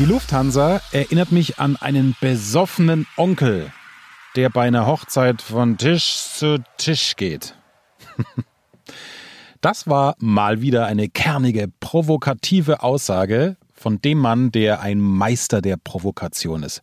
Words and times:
Die 0.00 0.06
Lufthansa 0.06 0.80
erinnert 0.92 1.30
mich 1.30 1.58
an 1.58 1.76
einen 1.76 2.16
besoffenen 2.22 3.06
Onkel, 3.18 3.70
der 4.34 4.48
bei 4.48 4.66
einer 4.66 4.86
Hochzeit 4.86 5.42
von 5.42 5.76
Tisch 5.76 6.16
zu 6.16 6.64
Tisch 6.78 7.16
geht. 7.16 7.54
Das 9.60 9.86
war 9.86 10.14
mal 10.18 10.62
wieder 10.62 10.86
eine 10.86 11.10
kernige, 11.10 11.68
provokative 11.80 12.82
Aussage 12.82 13.58
von 13.74 14.00
dem 14.00 14.16
Mann, 14.16 14.50
der 14.52 14.80
ein 14.80 15.00
Meister 15.00 15.60
der 15.60 15.76
Provokation 15.76 16.62
ist. 16.62 16.80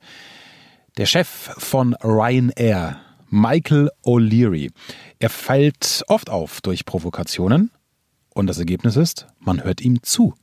Der 0.97 1.07
Chef 1.07 1.27
von 1.57 1.95
Ryanair, 1.95 3.01
Michael 3.31 3.89
O'Leary. 4.05 4.69
Er 5.17 5.31
fällt 5.31 6.03
oft 6.07 6.29
auf 6.29 6.61
durch 6.61 6.85
Provokationen 6.85 7.71
und 8.35 8.45
das 8.45 8.59
Ergebnis 8.59 8.95
ist, 8.95 9.25
man 9.39 9.63
hört 9.63 9.81
ihm 9.81 10.03
zu. 10.03 10.35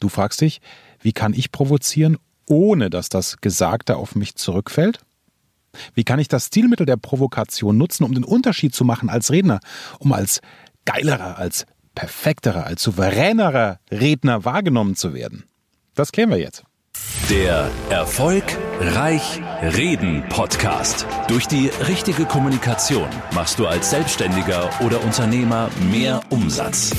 Du 0.00 0.08
fragst 0.08 0.40
dich, 0.40 0.60
wie 1.00 1.12
kann 1.12 1.34
ich 1.34 1.52
provozieren, 1.52 2.16
ohne 2.46 2.90
dass 2.90 3.08
das 3.08 3.38
Gesagte 3.40 3.96
auf 3.96 4.14
mich 4.14 4.34
zurückfällt? 4.36 5.00
Wie 5.94 6.04
kann 6.04 6.18
ich 6.18 6.28
das 6.28 6.46
Stilmittel 6.46 6.86
der 6.86 6.96
Provokation 6.96 7.76
nutzen, 7.76 8.04
um 8.04 8.14
den 8.14 8.24
Unterschied 8.24 8.74
zu 8.74 8.84
machen 8.84 9.08
als 9.08 9.30
Redner, 9.30 9.60
um 9.98 10.12
als 10.12 10.40
geilerer, 10.84 11.38
als 11.38 11.66
perfekterer, 11.94 12.64
als 12.64 12.82
souveränerer 12.82 13.78
Redner 13.90 14.44
wahrgenommen 14.44 14.96
zu 14.96 15.14
werden? 15.14 15.44
Das 15.94 16.12
klären 16.12 16.30
wir 16.30 16.38
jetzt. 16.38 16.64
Der 17.30 17.70
Erfolg 17.90 18.44
Reich 18.80 19.40
Reden 19.62 20.24
Podcast. 20.28 21.06
Durch 21.28 21.46
die 21.46 21.68
richtige 21.86 22.24
Kommunikation 22.24 23.08
machst 23.32 23.58
du 23.58 23.66
als 23.66 23.90
Selbstständiger 23.90 24.70
oder 24.80 25.02
Unternehmer 25.04 25.70
mehr 25.90 26.20
Umsatz. 26.30 26.92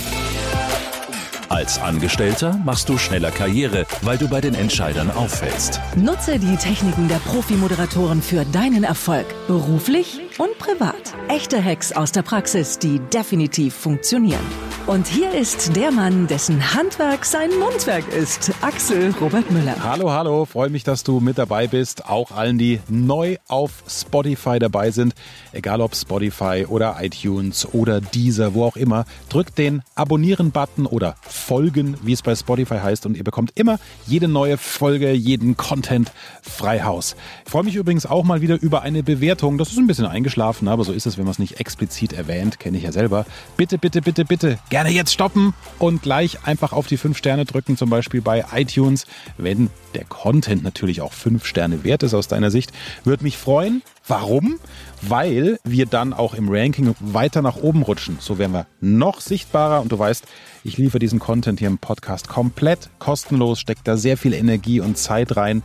Als 1.59 1.77
Angestellter 1.77 2.57
machst 2.63 2.87
du 2.87 2.97
schneller 2.97 3.31
Karriere, 3.31 3.85
weil 4.01 4.17
du 4.17 4.29
bei 4.29 4.39
den 4.39 4.55
Entscheidern 4.55 5.11
auffällst. 5.11 5.81
Nutze 5.97 6.39
die 6.39 6.55
Techniken 6.55 7.09
der 7.09 7.17
Profi-Moderatoren 7.17 8.21
für 8.21 8.45
deinen 8.45 8.85
Erfolg, 8.85 9.25
beruflich 9.45 10.21
und 10.37 10.57
privat. 10.57 11.13
Echte 11.27 11.61
Hacks 11.61 11.91
aus 11.91 12.13
der 12.13 12.21
Praxis, 12.21 12.79
die 12.79 12.99
definitiv 12.99 13.75
funktionieren. 13.75 14.68
Und 14.89 15.05
hier 15.05 15.31
ist 15.35 15.75
der 15.75 15.91
Mann, 15.91 16.25
dessen 16.25 16.73
Handwerk 16.73 17.23
sein 17.23 17.51
Mundwerk 17.59 18.11
ist, 18.11 18.51
Axel 18.61 19.13
Robert 19.21 19.51
Müller. 19.51 19.75
Hallo, 19.83 20.09
hallo, 20.09 20.45
freue 20.45 20.71
mich, 20.71 20.83
dass 20.83 21.03
du 21.03 21.19
mit 21.19 21.37
dabei 21.37 21.67
bist. 21.67 22.07
Auch 22.07 22.31
allen, 22.31 22.57
die 22.57 22.79
neu 22.87 23.37
auf 23.47 23.83
Spotify 23.87 24.57
dabei 24.57 24.89
sind, 24.89 25.13
egal 25.51 25.81
ob 25.81 25.95
Spotify 25.95 26.65
oder 26.67 26.97
iTunes 27.01 27.71
oder 27.71 28.01
Deezer, 28.01 28.55
wo 28.55 28.63
auch 28.63 28.75
immer, 28.75 29.05
drückt 29.29 29.59
den 29.59 29.83
Abonnieren-Button 29.93 30.87
oder 30.87 31.17
Folgen, 31.21 31.95
wie 32.01 32.13
es 32.13 32.23
bei 32.23 32.35
Spotify 32.35 32.79
heißt, 32.79 33.05
und 33.05 33.15
ihr 33.15 33.23
bekommt 33.23 33.51
immer 33.53 33.77
jede 34.07 34.27
neue 34.27 34.57
Folge, 34.57 35.11
jeden 35.11 35.55
Content 35.55 36.11
frei 36.41 36.81
Haus. 36.81 37.15
Ich 37.45 37.51
freue 37.51 37.63
mich 37.63 37.75
übrigens 37.75 38.07
auch 38.07 38.23
mal 38.23 38.41
wieder 38.41 38.59
über 38.59 38.81
eine 38.81 39.03
Bewertung. 39.03 39.59
Das 39.59 39.69
ist 39.69 39.77
ein 39.77 39.85
bisschen 39.85 40.07
eingeschlafen, 40.07 40.67
aber 40.67 40.83
so 40.83 40.93
ist 40.93 41.05
es, 41.05 41.19
wenn 41.19 41.25
man 41.25 41.33
es 41.33 41.39
nicht 41.39 41.59
explizit 41.59 42.11
erwähnt, 42.11 42.59
kenne 42.59 42.79
ich 42.79 42.85
ja 42.85 42.91
selber. 42.91 43.27
Bitte, 43.55 43.77
bitte, 43.77 44.01
bitte, 44.01 44.25
bitte 44.25 44.57
gerne 44.78 44.78
jetzt 44.87 45.11
stoppen 45.11 45.53
und 45.77 46.01
gleich 46.01 46.45
einfach 46.45 46.71
auf 46.71 46.87
die 46.87 46.95
5 46.95 47.17
Sterne 47.17 47.43
drücken, 47.45 47.75
zum 47.75 47.89
Beispiel 47.89 48.21
bei 48.21 48.45
iTunes, 48.53 49.05
wenn 49.37 49.69
der 49.93 50.05
Content 50.05 50.63
natürlich 50.63 51.01
auch 51.01 51.11
5 51.11 51.45
Sterne 51.45 51.83
wert 51.83 52.03
ist 52.03 52.13
aus 52.13 52.27
deiner 52.27 52.51
Sicht. 52.51 52.71
Würde 53.03 53.23
mich 53.23 53.37
freuen. 53.37 53.81
Warum? 54.07 54.59
Weil 55.01 55.59
wir 55.63 55.85
dann 55.85 56.13
auch 56.13 56.33
im 56.33 56.49
Ranking 56.49 56.95
weiter 56.99 57.41
nach 57.41 57.57
oben 57.57 57.81
rutschen. 57.81 58.17
So 58.19 58.37
werden 58.37 58.53
wir 58.53 58.67
noch 58.79 59.21
sichtbarer 59.21 59.81
und 59.81 59.91
du 59.91 59.99
weißt, 59.99 60.25
ich 60.63 60.77
liefere 60.77 60.99
diesen 60.99 61.19
Content 61.19 61.59
hier 61.59 61.67
im 61.67 61.77
Podcast 61.77 62.27
komplett 62.27 62.89
kostenlos, 62.99 63.59
steckt 63.59 63.87
da 63.87 63.97
sehr 63.97 64.17
viel 64.17 64.33
Energie 64.33 64.79
und 64.79 64.97
Zeit 64.97 65.35
rein 65.35 65.63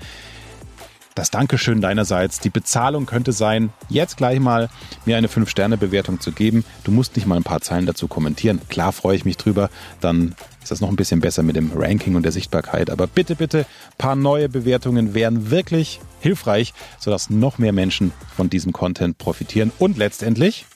das 1.14 1.30
Dankeschön 1.30 1.80
deinerseits. 1.80 2.40
Die 2.40 2.50
Bezahlung 2.50 3.06
könnte 3.06 3.32
sein, 3.32 3.70
jetzt 3.88 4.16
gleich 4.16 4.40
mal 4.40 4.68
mir 5.04 5.16
eine 5.16 5.28
5-Sterne-Bewertung 5.28 6.20
zu 6.20 6.32
geben. 6.32 6.64
Du 6.82 6.90
musst 6.90 7.16
nicht 7.16 7.26
mal 7.26 7.36
ein 7.36 7.44
paar 7.44 7.60
Zeilen 7.60 7.86
dazu 7.86 8.08
kommentieren. 8.08 8.60
Klar 8.68 8.92
freue 8.92 9.16
ich 9.16 9.24
mich 9.24 9.36
drüber. 9.36 9.70
Dann 10.00 10.34
ist 10.62 10.70
das 10.70 10.80
noch 10.80 10.88
ein 10.88 10.96
bisschen 10.96 11.20
besser 11.20 11.42
mit 11.42 11.56
dem 11.56 11.72
Ranking 11.74 12.16
und 12.16 12.24
der 12.24 12.32
Sichtbarkeit. 12.32 12.90
Aber 12.90 13.06
bitte, 13.06 13.36
bitte, 13.36 13.60
ein 13.60 13.98
paar 13.98 14.16
neue 14.16 14.48
Bewertungen 14.48 15.14
wären 15.14 15.50
wirklich 15.50 16.00
hilfreich, 16.20 16.74
sodass 16.98 17.30
noch 17.30 17.58
mehr 17.58 17.72
Menschen 17.72 18.12
von 18.34 18.50
diesem 18.50 18.72
Content 18.72 19.18
profitieren 19.18 19.70
und 19.78 19.98
letztendlich, 19.98 20.66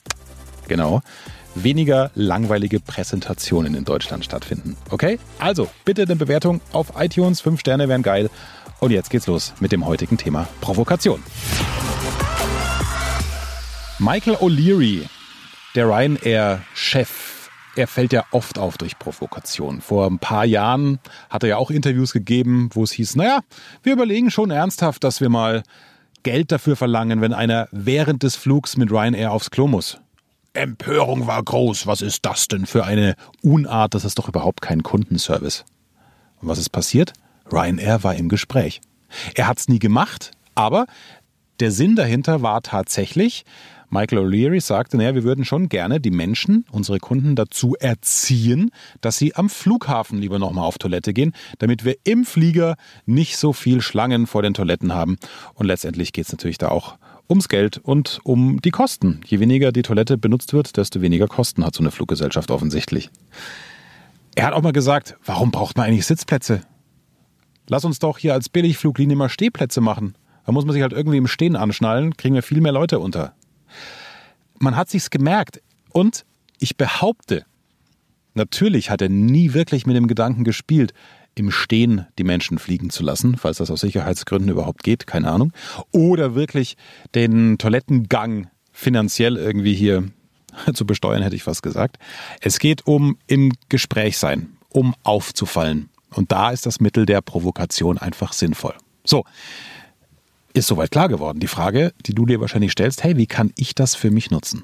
genau, 0.67 1.01
weniger 1.55 2.11
langweilige 2.15 2.79
Präsentationen 2.79 3.75
in 3.75 3.85
Deutschland 3.85 4.23
stattfinden. 4.23 4.77
Okay? 4.89 5.19
Also, 5.39 5.67
bitte 5.85 6.03
eine 6.03 6.15
Bewertung 6.15 6.61
auf 6.71 6.93
iTunes. 6.97 7.41
5 7.41 7.59
Sterne 7.59 7.89
wären 7.89 8.03
geil. 8.03 8.29
Und 8.79 8.91
jetzt 8.91 9.09
geht's 9.09 9.27
los 9.27 9.53
mit 9.59 9.71
dem 9.71 9.85
heutigen 9.85 10.17
Thema 10.17 10.47
Provokation. 10.61 11.21
Michael 13.99 14.37
O'Leary, 14.37 15.05
der 15.75 15.87
Ryanair-Chef, 15.87 17.49
er 17.75 17.87
fällt 17.87 18.13
ja 18.13 18.23
oft 18.31 18.57
auf 18.57 18.77
durch 18.77 18.97
Provokation. 18.97 19.81
Vor 19.81 20.07
ein 20.07 20.19
paar 20.19 20.45
Jahren 20.45 20.99
hat 21.29 21.43
er 21.43 21.49
ja 21.49 21.57
auch 21.57 21.71
Interviews 21.71 22.13
gegeben, 22.13 22.69
wo 22.73 22.83
es 22.83 22.91
hieß, 22.91 23.17
naja, 23.17 23.41
wir 23.83 23.93
überlegen 23.93 24.31
schon 24.31 24.51
ernsthaft, 24.51 25.03
dass 25.03 25.19
wir 25.19 25.29
mal 25.29 25.63
Geld 26.23 26.51
dafür 26.51 26.77
verlangen, 26.77 27.19
wenn 27.19 27.33
einer 27.33 27.67
während 27.71 28.23
des 28.23 28.37
Flugs 28.37 28.77
mit 28.77 28.91
Ryanair 28.91 29.33
aufs 29.33 29.51
Klo 29.51 29.67
muss. 29.67 29.97
Empörung 30.53 31.27
war 31.27 31.43
groß. 31.43 31.85
Was 31.85 32.01
ist 32.01 32.25
das 32.25 32.47
denn 32.47 32.65
für 32.65 32.85
eine 32.85 33.15
Unart? 33.41 33.93
Das 33.93 34.05
ist 34.05 34.17
doch 34.17 34.29
überhaupt 34.29 34.61
kein 34.61 34.83
Kundenservice. 34.83 35.65
Und 36.41 36.47
was 36.47 36.57
ist 36.57 36.69
passiert? 36.69 37.13
Ryanair 37.51 38.03
war 38.03 38.15
im 38.15 38.29
Gespräch. 38.29 38.81
Er 39.35 39.47
hat 39.47 39.59
es 39.59 39.67
nie 39.67 39.79
gemacht, 39.79 40.31
aber 40.55 40.85
der 41.59 41.71
Sinn 41.71 41.95
dahinter 41.95 42.41
war 42.41 42.61
tatsächlich, 42.61 43.43
Michael 43.89 44.19
O'Leary 44.19 44.61
sagte, 44.61 44.97
naja, 44.97 45.15
wir 45.15 45.23
würden 45.23 45.45
schon 45.45 45.67
gerne 45.67 45.99
die 45.99 46.11
Menschen, 46.11 46.65
unsere 46.71 46.99
Kunden 46.99 47.35
dazu 47.35 47.75
erziehen, 47.79 48.69
dass 49.01 49.17
sie 49.17 49.35
am 49.35 49.49
Flughafen 49.49 50.19
lieber 50.19 50.37
nochmal 50.37 50.65
auf 50.65 50.77
Toilette 50.77 51.11
gehen, 51.11 51.33
damit 51.57 51.85
wir 51.85 51.95
im 52.03 52.23
Flieger 52.23 52.75
nicht 53.07 53.37
so 53.37 53.51
viel 53.51 53.81
Schlangen 53.81 54.27
vor 54.27 54.43
den 54.43 54.53
Toiletten 54.53 54.93
haben. 54.93 55.17
Und 55.55 55.65
letztendlich 55.65 56.13
geht 56.13 56.25
es 56.25 56.31
natürlich 56.31 56.59
da 56.59 56.69
auch 56.69 56.97
ums 57.27 57.49
Geld 57.49 57.79
und 57.79 58.19
um 58.23 58.61
die 58.61 58.71
Kosten. 58.71 59.21
Je 59.25 59.39
weniger 59.39 59.71
die 59.71 59.81
Toilette 59.81 60.17
benutzt 60.17 60.53
wird, 60.53 60.77
desto 60.77 61.01
weniger 61.01 61.27
Kosten 61.27 61.65
hat 61.65 61.73
so 61.73 61.81
eine 61.81 61.91
Fluggesellschaft 61.91 62.51
offensichtlich. 62.51 63.09
Er 64.35 64.45
hat 64.45 64.53
auch 64.53 64.61
mal 64.61 64.71
gesagt, 64.71 65.17
warum 65.25 65.49
braucht 65.49 65.77
man 65.77 65.87
eigentlich 65.87 66.05
Sitzplätze? 66.05 66.61
Lass 67.69 67.85
uns 67.85 67.99
doch 67.99 68.17
hier 68.17 68.33
als 68.33 68.49
Billigfluglinie 68.49 69.15
mal 69.15 69.29
Stehplätze 69.29 69.79
machen. 69.79 70.15
Da 70.45 70.51
muss 70.51 70.65
man 70.65 70.73
sich 70.73 70.81
halt 70.81 70.91
irgendwie 70.91 71.17
im 71.17 71.27
Stehen 71.27 71.55
anschnallen, 71.55 72.17
kriegen 72.17 72.33
wir 72.33 72.41
viel 72.41 72.61
mehr 72.61 72.71
Leute 72.71 72.99
unter. 72.99 73.33
Man 74.57 74.75
hat 74.75 74.89
sich's 74.89 75.11
gemerkt. 75.11 75.61
Und 75.91 76.25
ich 76.59 76.77
behaupte, 76.77 77.45
natürlich 78.33 78.89
hat 78.89 79.03
er 79.03 79.09
nie 79.09 79.53
wirklich 79.53 79.85
mit 79.85 79.95
dem 79.95 80.07
Gedanken 80.07 80.43
gespielt, 80.43 80.93
im 81.35 81.51
Stehen 81.51 82.07
die 82.17 82.23
Menschen 82.23 82.57
fliegen 82.57 82.89
zu 82.89 83.03
lassen, 83.03 83.37
falls 83.37 83.57
das 83.57 83.69
aus 83.69 83.81
Sicherheitsgründen 83.81 84.49
überhaupt 84.49 84.83
geht, 84.83 85.05
keine 85.05 85.29
Ahnung. 85.29 85.53
Oder 85.91 86.33
wirklich 86.33 86.75
den 87.13 87.59
Toilettengang 87.59 88.49
finanziell 88.71 89.37
irgendwie 89.37 89.75
hier 89.75 90.05
zu 90.73 90.87
besteuern, 90.87 91.21
hätte 91.21 91.35
ich 91.35 91.43
fast 91.43 91.61
gesagt. 91.61 91.97
Es 92.41 92.57
geht 92.57 92.87
um 92.87 93.19
im 93.27 93.53
Gespräch 93.69 94.17
sein, 94.17 94.57
um 94.69 94.95
aufzufallen, 95.03 95.89
und 96.13 96.31
da 96.31 96.51
ist 96.51 96.65
das 96.65 96.79
Mittel 96.79 97.05
der 97.05 97.21
Provokation 97.21 97.97
einfach 97.97 98.33
sinnvoll. 98.33 98.75
So, 99.05 99.25
ist 100.53 100.67
soweit 100.67 100.91
klar 100.91 101.09
geworden. 101.09 101.39
Die 101.39 101.47
Frage, 101.47 101.93
die 102.05 102.13
du 102.13 102.25
dir 102.25 102.41
wahrscheinlich 102.41 102.71
stellst, 102.71 103.03
hey, 103.03 103.17
wie 103.17 103.27
kann 103.27 103.51
ich 103.55 103.75
das 103.75 103.95
für 103.95 104.11
mich 104.11 104.31
nutzen? 104.31 104.63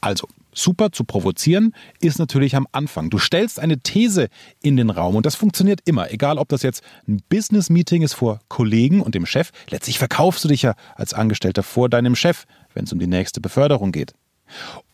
Also, 0.00 0.28
super 0.52 0.90
zu 0.92 1.04
provozieren 1.04 1.74
ist 2.00 2.18
natürlich 2.18 2.56
am 2.56 2.66
Anfang. 2.72 3.10
Du 3.10 3.18
stellst 3.18 3.60
eine 3.60 3.78
These 3.78 4.28
in 4.62 4.76
den 4.76 4.90
Raum 4.90 5.16
und 5.16 5.26
das 5.26 5.34
funktioniert 5.34 5.80
immer, 5.84 6.10
egal 6.12 6.38
ob 6.38 6.48
das 6.48 6.62
jetzt 6.62 6.82
ein 7.06 7.22
Business-Meeting 7.28 8.02
ist 8.02 8.14
vor 8.14 8.40
Kollegen 8.48 9.00
und 9.00 9.14
dem 9.14 9.26
Chef. 9.26 9.50
Letztlich 9.70 9.98
verkaufst 9.98 10.44
du 10.44 10.48
dich 10.48 10.62
ja 10.62 10.74
als 10.94 11.14
Angestellter 11.14 11.62
vor 11.62 11.88
deinem 11.88 12.16
Chef, 12.16 12.44
wenn 12.74 12.84
es 12.84 12.92
um 12.92 12.98
die 12.98 13.06
nächste 13.06 13.40
Beförderung 13.40 13.92
geht. 13.92 14.14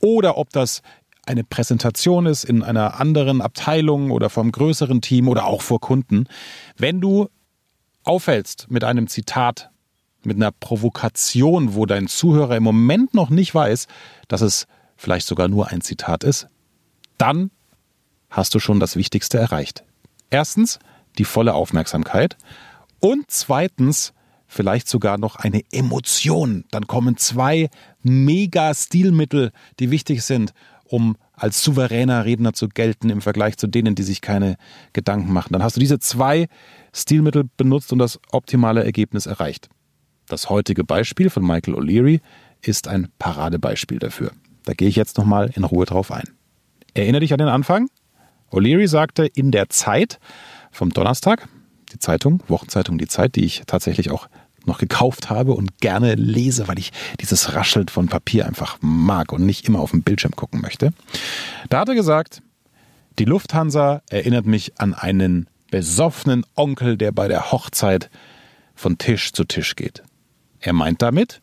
Oder 0.00 0.36
ob 0.36 0.50
das 0.50 0.82
eine 1.26 1.44
Präsentation 1.44 2.26
ist 2.26 2.44
in 2.44 2.62
einer 2.62 3.00
anderen 3.00 3.40
Abteilung 3.40 4.10
oder 4.10 4.30
vom 4.30 4.52
größeren 4.52 5.00
Team 5.00 5.28
oder 5.28 5.46
auch 5.46 5.62
vor 5.62 5.80
Kunden, 5.80 6.26
wenn 6.76 7.00
du 7.00 7.28
auffällst 8.02 8.70
mit 8.70 8.84
einem 8.84 9.08
Zitat, 9.08 9.70
mit 10.22 10.36
einer 10.36 10.52
Provokation, 10.52 11.74
wo 11.74 11.86
dein 11.86 12.06
Zuhörer 12.06 12.56
im 12.56 12.62
Moment 12.62 13.14
noch 13.14 13.30
nicht 13.30 13.54
weiß, 13.54 13.86
dass 14.28 14.40
es 14.40 14.66
vielleicht 14.96 15.26
sogar 15.26 15.48
nur 15.48 15.68
ein 15.68 15.80
Zitat 15.80 16.24
ist, 16.24 16.48
dann 17.18 17.50
hast 18.30 18.54
du 18.54 18.58
schon 18.58 18.80
das 18.80 18.96
Wichtigste 18.96 19.38
erreicht. 19.38 19.84
Erstens 20.30 20.78
die 21.18 21.24
volle 21.24 21.54
Aufmerksamkeit 21.54 22.36
und 23.00 23.26
zweitens 23.28 24.12
vielleicht 24.46 24.88
sogar 24.88 25.18
noch 25.18 25.36
eine 25.36 25.62
Emotion. 25.72 26.64
Dann 26.70 26.86
kommen 26.86 27.16
zwei 27.16 27.70
Mega-Stilmittel, 28.02 29.52
die 29.78 29.90
wichtig 29.90 30.22
sind 30.22 30.52
um 30.94 31.16
als 31.32 31.64
souveräner 31.64 32.24
Redner 32.24 32.52
zu 32.52 32.68
gelten 32.68 33.10
im 33.10 33.20
Vergleich 33.20 33.56
zu 33.56 33.66
denen, 33.66 33.96
die 33.96 34.04
sich 34.04 34.20
keine 34.20 34.54
Gedanken 34.92 35.32
machen. 35.32 35.52
Dann 35.52 35.64
hast 35.64 35.74
du 35.74 35.80
diese 35.80 35.98
zwei 35.98 36.46
Stilmittel 36.92 37.50
benutzt 37.56 37.92
und 37.92 37.98
das 37.98 38.20
optimale 38.30 38.84
Ergebnis 38.84 39.26
erreicht. 39.26 39.68
Das 40.28 40.50
heutige 40.50 40.84
Beispiel 40.84 41.30
von 41.30 41.44
Michael 41.44 41.74
O'Leary 41.74 42.20
ist 42.62 42.86
ein 42.86 43.08
Paradebeispiel 43.18 43.98
dafür. 43.98 44.30
Da 44.66 44.72
gehe 44.72 44.86
ich 44.86 44.94
jetzt 44.94 45.18
nochmal 45.18 45.50
in 45.56 45.64
Ruhe 45.64 45.84
drauf 45.84 46.12
ein. 46.12 46.28
Erinnere 46.94 47.22
dich 47.22 47.32
an 47.32 47.38
den 47.38 47.48
Anfang? 47.48 47.88
O'Leary 48.52 48.86
sagte 48.86 49.26
in 49.26 49.50
der 49.50 49.68
Zeit 49.70 50.20
vom 50.70 50.90
Donnerstag, 50.90 51.48
die 51.92 51.98
Zeitung, 51.98 52.40
Wochenzeitung 52.46 52.98
Die 52.98 53.08
Zeit, 53.08 53.34
die 53.34 53.44
ich 53.44 53.64
tatsächlich 53.66 54.12
auch 54.12 54.28
noch 54.66 54.78
gekauft 54.78 55.30
habe 55.30 55.52
und 55.52 55.80
gerne 55.80 56.14
lese, 56.14 56.68
weil 56.68 56.78
ich 56.78 56.92
dieses 57.20 57.54
Raschelt 57.54 57.90
von 57.90 58.08
Papier 58.08 58.46
einfach 58.46 58.78
mag 58.80 59.32
und 59.32 59.44
nicht 59.44 59.66
immer 59.68 59.80
auf 59.80 59.90
dem 59.90 60.02
Bildschirm 60.02 60.32
gucken 60.32 60.60
möchte. 60.60 60.92
Da 61.70 61.80
hat 61.80 61.88
er 61.88 61.94
gesagt, 61.94 62.42
die 63.18 63.24
Lufthansa 63.24 64.02
erinnert 64.10 64.46
mich 64.46 64.78
an 64.80 64.94
einen 64.94 65.48
besoffenen 65.70 66.44
Onkel, 66.54 66.96
der 66.96 67.12
bei 67.12 67.28
der 67.28 67.52
Hochzeit 67.52 68.10
von 68.74 68.98
Tisch 68.98 69.32
zu 69.32 69.44
Tisch 69.44 69.76
geht. 69.76 70.02
Er 70.60 70.72
meint 70.72 71.02
damit 71.02 71.40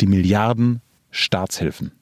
die 0.00 0.06
Milliarden 0.06 0.80
Staatshilfen. 1.10 1.92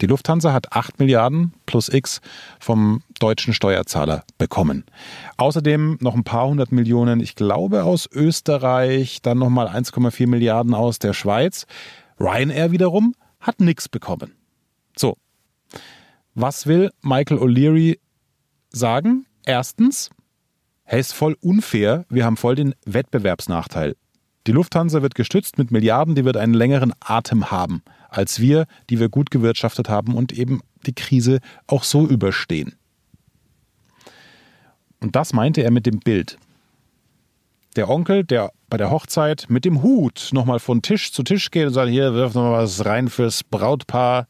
Die 0.00 0.06
Lufthansa 0.06 0.52
hat 0.52 0.72
8 0.72 0.98
Milliarden 0.98 1.52
plus 1.66 1.90
X 1.90 2.20
vom 2.58 3.02
deutschen 3.18 3.52
Steuerzahler 3.52 4.24
bekommen. 4.38 4.84
Außerdem 5.36 5.98
noch 6.00 6.14
ein 6.14 6.24
paar 6.24 6.48
hundert 6.48 6.72
Millionen, 6.72 7.20
ich 7.20 7.34
glaube, 7.34 7.84
aus 7.84 8.08
Österreich, 8.10 9.20
dann 9.20 9.38
nochmal 9.38 9.68
1,4 9.68 10.26
Milliarden 10.26 10.72
aus 10.72 10.98
der 10.98 11.12
Schweiz. 11.12 11.66
Ryanair 12.18 12.70
wiederum 12.70 13.14
hat 13.40 13.60
nichts 13.60 13.88
bekommen. 13.88 14.32
So. 14.96 15.16
Was 16.34 16.66
will 16.66 16.90
Michael 17.02 17.38
O'Leary 17.38 17.98
sagen? 18.70 19.26
Erstens, 19.44 20.10
hey, 20.84 21.00
ist 21.00 21.12
voll 21.12 21.36
unfair, 21.40 22.06
wir 22.08 22.24
haben 22.24 22.36
voll 22.36 22.54
den 22.54 22.74
Wettbewerbsnachteil. 22.86 23.96
Die 24.46 24.52
Lufthansa 24.52 25.02
wird 25.02 25.14
gestützt 25.14 25.58
mit 25.58 25.70
Milliarden, 25.70 26.14
die 26.14 26.24
wird 26.24 26.38
einen 26.38 26.54
längeren 26.54 26.94
Atem 27.00 27.50
haben 27.50 27.82
als 28.10 28.40
wir, 28.40 28.66
die 28.90 29.00
wir 29.00 29.08
gut 29.08 29.30
gewirtschaftet 29.30 29.88
haben 29.88 30.14
und 30.14 30.32
eben 30.32 30.60
die 30.86 30.94
Krise 30.94 31.40
auch 31.66 31.84
so 31.84 32.06
überstehen. 32.06 32.74
Und 35.00 35.16
das 35.16 35.32
meinte 35.32 35.62
er 35.62 35.70
mit 35.70 35.86
dem 35.86 36.00
Bild. 36.00 36.38
Der 37.76 37.88
Onkel, 37.88 38.24
der 38.24 38.50
bei 38.68 38.76
der 38.76 38.90
Hochzeit 38.90 39.46
mit 39.48 39.64
dem 39.64 39.82
Hut 39.82 40.30
nochmal 40.32 40.58
von 40.58 40.82
Tisch 40.82 41.12
zu 41.12 41.22
Tisch 41.22 41.50
geht 41.50 41.66
und 41.66 41.72
sagt, 41.72 41.90
hier 41.90 42.14
wirf 42.14 42.34
nochmal 42.34 42.62
was 42.62 42.84
rein 42.84 43.08
fürs 43.08 43.44
Brautpaar, 43.44 44.26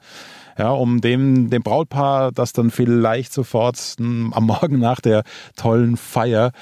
ja, 0.59 0.71
um 0.71 1.01
dem, 1.01 1.49
dem 1.49 1.63
Brautpaar, 1.63 2.33
das 2.33 2.53
dann 2.53 2.71
vielleicht 2.71 3.33
sofort 3.33 3.97
am 3.99 4.45
Morgen 4.45 4.79
nach 4.79 5.01
der 5.01 5.23
tollen 5.57 5.97
Feier 5.97 6.53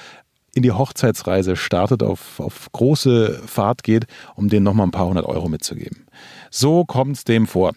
in 0.55 0.63
die 0.63 0.71
Hochzeitsreise 0.71 1.55
startet, 1.55 2.03
auf, 2.03 2.39
auf 2.39 2.71
große 2.71 3.41
Fahrt 3.45 3.83
geht, 3.83 4.05
um 4.35 4.49
denen 4.49 4.63
nochmal 4.63 4.87
ein 4.87 4.91
paar 4.91 5.07
hundert 5.07 5.25
Euro 5.25 5.49
mitzugeben. 5.49 6.05
So 6.49 6.85
kommt 6.85 7.17
es 7.17 7.23
dem 7.23 7.47
vor. 7.47 7.73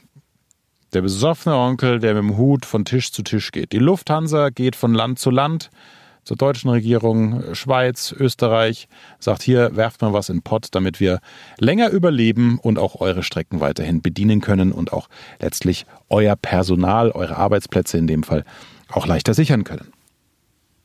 Der 0.92 1.02
besoffene 1.02 1.56
Onkel, 1.56 2.00
der 2.00 2.14
mit 2.14 2.22
dem 2.22 2.36
Hut 2.36 2.66
von 2.66 2.84
Tisch 2.84 3.12
zu 3.12 3.22
Tisch 3.22 3.50
geht. 3.50 3.72
Die 3.72 3.78
Lufthansa 3.78 4.50
geht 4.50 4.76
von 4.76 4.92
Land 4.92 5.18
zu 5.18 5.30
Land, 5.30 5.70
zur 6.24 6.36
deutschen 6.36 6.70
Regierung, 6.70 7.54
Schweiz, 7.54 8.14
Österreich, 8.16 8.88
sagt 9.18 9.42
hier, 9.42 9.74
werft 9.74 10.02
mal 10.02 10.12
was 10.12 10.28
in 10.28 10.42
Pott, 10.42 10.68
damit 10.70 11.00
wir 11.00 11.20
länger 11.58 11.90
überleben 11.90 12.58
und 12.60 12.78
auch 12.78 13.00
eure 13.00 13.22
Strecken 13.22 13.60
weiterhin 13.60 14.02
bedienen 14.02 14.40
können 14.40 14.70
und 14.70 14.92
auch 14.92 15.08
letztlich 15.40 15.84
euer 16.08 16.36
Personal, 16.36 17.10
eure 17.10 17.36
Arbeitsplätze 17.36 17.98
in 17.98 18.06
dem 18.06 18.22
Fall 18.22 18.44
auch 18.88 19.06
leichter 19.06 19.34
sichern 19.34 19.64
können. 19.64 19.92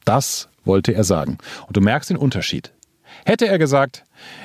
Das 0.06 0.50
wollte 0.68 0.94
er 0.94 1.04
sagen. 1.04 1.38
Und 1.68 1.78
du 1.78 1.81
merkst 1.81 2.10
den 2.10 2.18
Unterschied. 2.18 2.74
Hätte 3.25 3.48
er 3.48 3.58
gesagt, 3.58 4.04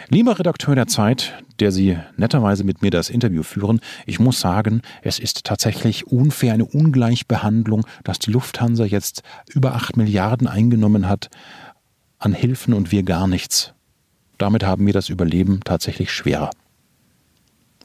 lieber 0.09 0.39
Redakteur 0.39 0.75
der 0.75 0.87
Zeit, 0.87 1.35
der 1.61 1.73
Sie 1.73 1.99
netterweise 2.17 2.65
mit 2.65 2.83
mir 2.83 2.91
das 2.91 3.11
Interview 3.11 3.43
führen, 3.43 3.81
ich 4.07 4.19
muss 4.19 4.41
sagen, 4.41 4.83
es 5.03 5.19
ist 5.19 5.45
tatsächlich 5.45 6.07
unfair, 6.07 6.55
eine 6.55 6.65
Ungleichbehandlung, 6.65 7.87
dass 8.05 8.19
die 8.19 8.31
Lufthansa 8.31 8.85
jetzt 8.85 9.23
über 9.49 9.75
8 9.75 9.97
Milliarden 9.97 10.47
eingenommen 10.47 11.09
hat 11.09 11.29
an 12.19 12.33
Hilfen 12.33 12.75
und 12.75 12.93
wir 12.93 13.03
gar 13.03 13.27
nichts. 13.27 13.75
Damit 14.39 14.65
haben 14.65 14.87
wir 14.87 14.93
das 14.93 15.09
Überleben 15.09 15.61
tatsächlich 15.65 16.11
schwerer. 16.11 16.51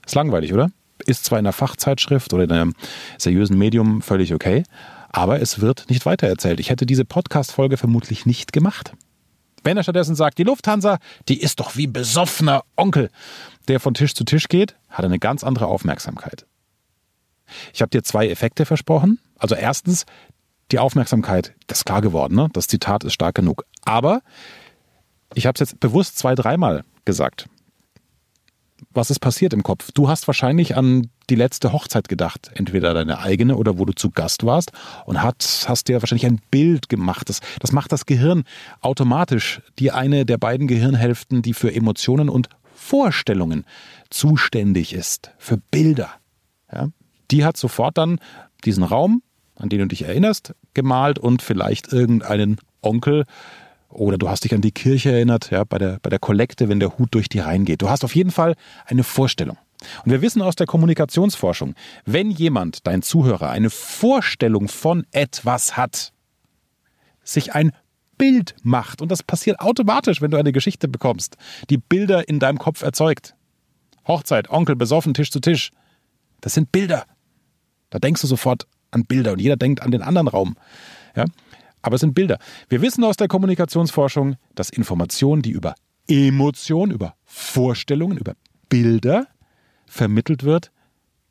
Ist 0.05 0.15
langweilig, 0.15 0.53
oder? 0.53 0.69
Ist 1.05 1.25
zwar 1.25 1.37
in 1.37 1.45
einer 1.45 1.53
Fachzeitschrift 1.53 2.33
oder 2.33 2.45
in 2.45 2.51
einem 2.51 2.73
seriösen 3.17 3.57
Medium 3.57 4.01
völlig 4.01 4.33
okay, 4.33 4.63
aber 5.17 5.41
es 5.41 5.61
wird 5.61 5.89
nicht 5.89 6.05
weitererzählt. 6.05 6.59
Ich 6.59 6.69
hätte 6.69 6.85
diese 6.85 7.03
Podcast-Folge 7.03 7.77
vermutlich 7.77 8.27
nicht 8.27 8.53
gemacht. 8.53 8.93
Wenn 9.63 9.75
er 9.75 9.81
stattdessen 9.81 10.13
sagt, 10.13 10.37
die 10.37 10.43
Lufthansa, 10.43 10.99
die 11.27 11.41
ist 11.41 11.59
doch 11.59 11.75
wie 11.75 11.87
besoffener 11.87 12.63
Onkel, 12.75 13.09
der 13.67 13.79
von 13.79 13.95
Tisch 13.95 14.13
zu 14.13 14.25
Tisch 14.25 14.47
geht, 14.47 14.75
hat 14.89 15.05
eine 15.05 15.17
ganz 15.17 15.43
andere 15.43 15.65
Aufmerksamkeit. 15.65 16.45
Ich 17.73 17.81
habe 17.81 17.89
dir 17.89 18.03
zwei 18.03 18.29
Effekte 18.29 18.67
versprochen. 18.67 19.19
Also 19.39 19.55
erstens, 19.55 20.05
die 20.71 20.77
Aufmerksamkeit, 20.77 21.55
das 21.65 21.79
ist 21.79 21.85
klar 21.85 22.01
geworden, 22.01 22.35
ne? 22.35 22.49
das 22.53 22.67
Zitat 22.67 23.03
ist 23.03 23.13
stark 23.13 23.33
genug. 23.33 23.65
Aber 23.85 24.21
ich 25.33 25.47
habe 25.47 25.55
es 25.55 25.61
jetzt 25.61 25.79
bewusst 25.79 26.19
zwei, 26.19 26.35
dreimal 26.35 26.83
gesagt 27.05 27.47
was 28.97 29.09
ist 29.09 29.19
passiert 29.19 29.53
im 29.53 29.63
Kopf? 29.63 29.91
Du 29.93 30.09
hast 30.09 30.27
wahrscheinlich 30.27 30.75
an 30.75 31.09
die 31.29 31.35
letzte 31.35 31.71
Hochzeit 31.71 32.09
gedacht, 32.09 32.51
entweder 32.53 32.93
deine 32.93 33.19
eigene 33.19 33.55
oder 33.55 33.77
wo 33.77 33.85
du 33.85 33.93
zu 33.93 34.09
Gast 34.11 34.43
warst 34.43 34.71
und 35.05 35.21
hat, 35.21 35.65
hast 35.67 35.87
dir 35.87 36.01
wahrscheinlich 36.01 36.25
ein 36.25 36.41
Bild 36.51 36.89
gemacht. 36.89 37.29
Das, 37.29 37.39
das 37.59 37.71
macht 37.71 37.93
das 37.93 38.05
Gehirn 38.05 38.43
automatisch 38.81 39.61
die 39.79 39.91
eine 39.91 40.25
der 40.25 40.37
beiden 40.37 40.67
Gehirnhälften, 40.67 41.41
die 41.41 41.53
für 41.53 41.73
Emotionen 41.73 42.27
und 42.27 42.49
Vorstellungen 42.73 43.65
zuständig 44.09 44.93
ist, 44.93 45.31
für 45.37 45.57
Bilder. 45.57 46.09
Ja? 46.71 46.89
Die 47.31 47.45
hat 47.45 47.55
sofort 47.55 47.97
dann 47.97 48.19
diesen 48.65 48.83
Raum, 48.83 49.21
an 49.55 49.69
den 49.69 49.79
du 49.79 49.87
dich 49.87 50.03
erinnerst, 50.03 50.55
gemalt 50.73 51.19
und 51.19 51.41
vielleicht 51.41 51.93
irgendeinen 51.93 52.57
Onkel, 52.81 53.25
oder 53.89 54.17
du 54.17 54.29
hast 54.29 54.43
dich 54.43 54.53
an 54.53 54.61
die 54.61 54.71
Kirche 54.71 55.11
erinnert, 55.11 55.49
ja, 55.51 55.63
bei 55.63 55.77
der, 55.77 55.99
bei 56.01 56.09
der 56.09 56.19
Kollekte, 56.19 56.69
wenn 56.69 56.79
der 56.79 56.97
Hut 56.97 57.09
durch 57.11 57.29
die 57.29 57.39
Reihen 57.39 57.65
geht. 57.65 57.81
Du 57.81 57.89
hast 57.89 58.03
auf 58.03 58.15
jeden 58.15 58.31
Fall 58.31 58.55
eine 58.85 59.03
Vorstellung. 59.03 59.57
Und 60.03 60.11
wir 60.11 60.21
wissen 60.21 60.41
aus 60.41 60.55
der 60.55 60.67
Kommunikationsforschung, 60.67 61.75
wenn 62.05 62.31
jemand, 62.31 62.87
dein 62.87 63.01
Zuhörer, 63.01 63.49
eine 63.49 63.69
Vorstellung 63.69 64.67
von 64.67 65.05
etwas 65.11 65.77
hat, 65.77 66.13
sich 67.23 67.53
ein 67.53 67.71
Bild 68.17 68.55
macht, 68.63 69.01
und 69.01 69.11
das 69.11 69.21
passiert 69.21 69.59
automatisch, 69.59 70.21
wenn 70.21 70.31
du 70.31 70.37
eine 70.37 70.51
Geschichte 70.51 70.87
bekommst, 70.87 71.37
die 71.69 71.77
Bilder 71.77 72.27
in 72.27 72.39
deinem 72.39 72.57
Kopf 72.57 72.81
erzeugt. 72.81 73.35
Hochzeit, 74.07 74.49
Onkel 74.49 74.75
besoffen, 74.75 75.13
Tisch 75.13 75.31
zu 75.31 75.39
Tisch. 75.39 75.71
Das 76.41 76.53
sind 76.53 76.71
Bilder. 76.71 77.05
Da 77.89 77.99
denkst 77.99 78.21
du 78.21 78.27
sofort 78.27 78.67
an 78.91 79.05
Bilder 79.05 79.33
und 79.33 79.39
jeder 79.39 79.57
denkt 79.57 79.81
an 79.81 79.91
den 79.91 80.01
anderen 80.01 80.27
Raum. 80.27 80.55
Ja? 81.15 81.25
Aber 81.87 81.95
es 81.95 82.01
sind 82.01 82.13
Bilder. 82.13 82.37
Wir 82.69 82.81
wissen 82.81 83.03
aus 83.03 83.17
der 83.17 83.27
Kommunikationsforschung, 83.27 84.35
dass 84.55 84.69
Informationen, 84.69 85.41
die 85.41 85.51
über 85.51 85.73
Emotionen, 86.07 86.91
über 86.91 87.15
Vorstellungen, 87.23 88.17
über 88.17 88.33
Bilder 88.69 89.27
vermittelt 89.85 90.43
wird, 90.43 90.71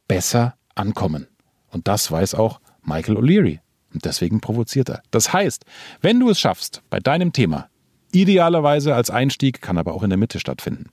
besser 0.09 0.55
ankommen. 0.75 1.29
Und 1.71 1.89
das 1.89 2.11
weiß 2.11 2.35
auch 2.35 2.61
Michael 2.83 3.19
O'Leary. 3.19 3.61
Und 3.93 4.05
deswegen 4.05 4.41
provoziert 4.41 4.89
er. 4.89 5.03
Das 5.11 5.33
heißt, 5.33 5.65
wenn 6.01 6.21
du 6.21 6.31
es 6.31 6.41
schaffst, 6.41 6.83
bei 6.91 7.01
deinem 7.01 7.33
Thema, 7.33 7.69
idealerweise 8.13 8.95
als 8.95 9.11
Einstieg, 9.11 9.61
kann 9.61 9.79
aber 9.79 9.95
auch 9.95 10.03
in 10.03 10.11
der 10.11 10.19
Mitte 10.19 10.41
stattfinden, 10.41 10.91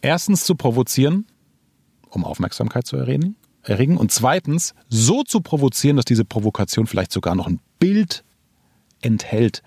erstens 0.00 0.44
zu 0.44 0.54
provozieren, 0.54 1.26
um 2.08 2.24
Aufmerksamkeit 2.24 2.86
zu 2.86 2.96
erregen, 2.96 3.36
erregen 3.62 3.96
und 3.96 4.12
zweitens 4.12 4.74
so 4.88 5.22
zu 5.22 5.40
provozieren, 5.40 5.96
dass 5.96 6.04
diese 6.04 6.24
Provokation 6.24 6.86
vielleicht 6.86 7.12
sogar 7.12 7.34
noch 7.34 7.46
ein 7.46 7.60
Bild 7.78 8.24
enthält, 9.00 9.62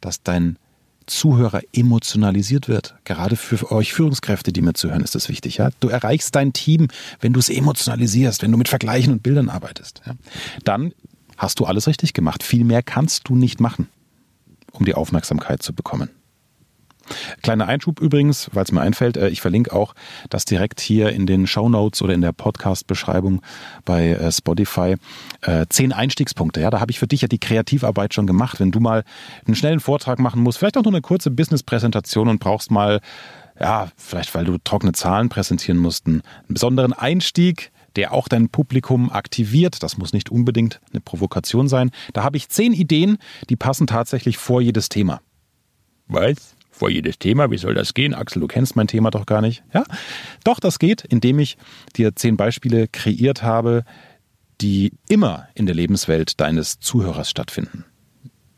dass 0.00 0.22
dein 0.22 0.58
Zuhörer 1.06 1.62
emotionalisiert 1.72 2.68
wird. 2.68 2.94
Gerade 3.04 3.36
für 3.36 3.72
euch 3.72 3.92
Führungskräfte, 3.92 4.52
die 4.52 4.60
mir 4.60 4.74
zuhören, 4.74 5.02
ist 5.02 5.14
das 5.14 5.28
wichtig. 5.28 5.56
Ja? 5.56 5.70
Du 5.80 5.88
erreichst 5.88 6.34
dein 6.34 6.52
Team, 6.52 6.88
wenn 7.20 7.32
du 7.32 7.40
es 7.40 7.48
emotionalisierst, 7.48 8.42
wenn 8.42 8.52
du 8.52 8.58
mit 8.58 8.68
Vergleichen 8.68 9.14
und 9.14 9.22
Bildern 9.22 9.48
arbeitest. 9.48 10.02
Ja? 10.06 10.14
Dann 10.64 10.92
hast 11.36 11.60
du 11.60 11.64
alles 11.64 11.86
richtig 11.86 12.12
gemacht. 12.12 12.42
Viel 12.42 12.64
mehr 12.64 12.82
kannst 12.82 13.28
du 13.28 13.36
nicht 13.36 13.60
machen, 13.60 13.88
um 14.72 14.84
die 14.84 14.94
Aufmerksamkeit 14.94 15.62
zu 15.62 15.72
bekommen. 15.72 16.10
Kleiner 17.42 17.68
Einschub 17.68 18.00
übrigens, 18.00 18.50
weil 18.52 18.64
es 18.64 18.72
mir 18.72 18.80
einfällt, 18.80 19.16
äh, 19.16 19.28
ich 19.28 19.40
verlinke 19.40 19.72
auch 19.72 19.94
das 20.30 20.44
direkt 20.44 20.80
hier 20.80 21.10
in 21.10 21.26
den 21.26 21.46
Show 21.46 21.68
Notes 21.68 22.02
oder 22.02 22.14
in 22.14 22.20
der 22.20 22.32
Podcast-Beschreibung 22.32 23.42
bei 23.84 24.10
äh, 24.10 24.32
Spotify. 24.32 24.96
Äh, 25.42 25.66
zehn 25.68 25.92
Einstiegspunkte, 25.92 26.60
ja, 26.60 26.70
da 26.70 26.80
habe 26.80 26.90
ich 26.90 26.98
für 26.98 27.06
dich 27.06 27.22
ja 27.22 27.28
die 27.28 27.38
Kreativarbeit 27.38 28.14
schon 28.14 28.26
gemacht. 28.26 28.60
Wenn 28.60 28.70
du 28.70 28.80
mal 28.80 29.04
einen 29.46 29.54
schnellen 29.54 29.80
Vortrag 29.80 30.18
machen 30.18 30.42
musst, 30.42 30.58
vielleicht 30.58 30.76
auch 30.76 30.84
nur 30.84 30.92
eine 30.92 31.02
kurze 31.02 31.30
Business-Präsentation 31.30 32.28
und 32.28 32.40
brauchst 32.40 32.70
mal 32.70 33.00
ja, 33.60 33.88
vielleicht 33.96 34.34
weil 34.34 34.44
du 34.44 34.58
trockene 34.58 34.92
Zahlen 34.92 35.28
präsentieren 35.28 35.78
musst, 35.78 36.06
einen 36.06 36.22
besonderen 36.48 36.92
Einstieg, 36.92 37.72
der 37.96 38.12
auch 38.12 38.28
dein 38.28 38.48
Publikum 38.48 39.10
aktiviert. 39.10 39.82
Das 39.82 39.98
muss 39.98 40.12
nicht 40.12 40.30
unbedingt 40.30 40.80
eine 40.92 41.00
Provokation 41.00 41.68
sein. 41.68 41.90
Da 42.12 42.22
habe 42.22 42.36
ich 42.36 42.48
zehn 42.48 42.72
Ideen, 42.72 43.18
die 43.50 43.56
passen 43.56 43.86
tatsächlich 43.86 44.38
vor 44.38 44.60
jedes 44.60 44.88
Thema. 44.88 45.20
Was? 46.06 46.54
Vor 46.78 46.90
jedes 46.90 47.18
Thema? 47.18 47.50
Wie 47.50 47.58
soll 47.58 47.74
das 47.74 47.92
gehen? 47.92 48.14
Axel, 48.14 48.38
du 48.40 48.46
kennst 48.46 48.76
mein 48.76 48.86
Thema 48.86 49.10
doch 49.10 49.26
gar 49.26 49.40
nicht. 49.40 49.64
Ja? 49.74 49.82
Doch, 50.44 50.60
das 50.60 50.78
geht, 50.78 51.04
indem 51.04 51.40
ich 51.40 51.58
dir 51.96 52.14
zehn 52.14 52.36
Beispiele 52.36 52.86
kreiert 52.86 53.42
habe, 53.42 53.84
die 54.60 54.92
immer 55.08 55.48
in 55.54 55.66
der 55.66 55.74
Lebenswelt 55.74 56.40
deines 56.40 56.78
Zuhörers 56.78 57.30
stattfinden. 57.30 57.84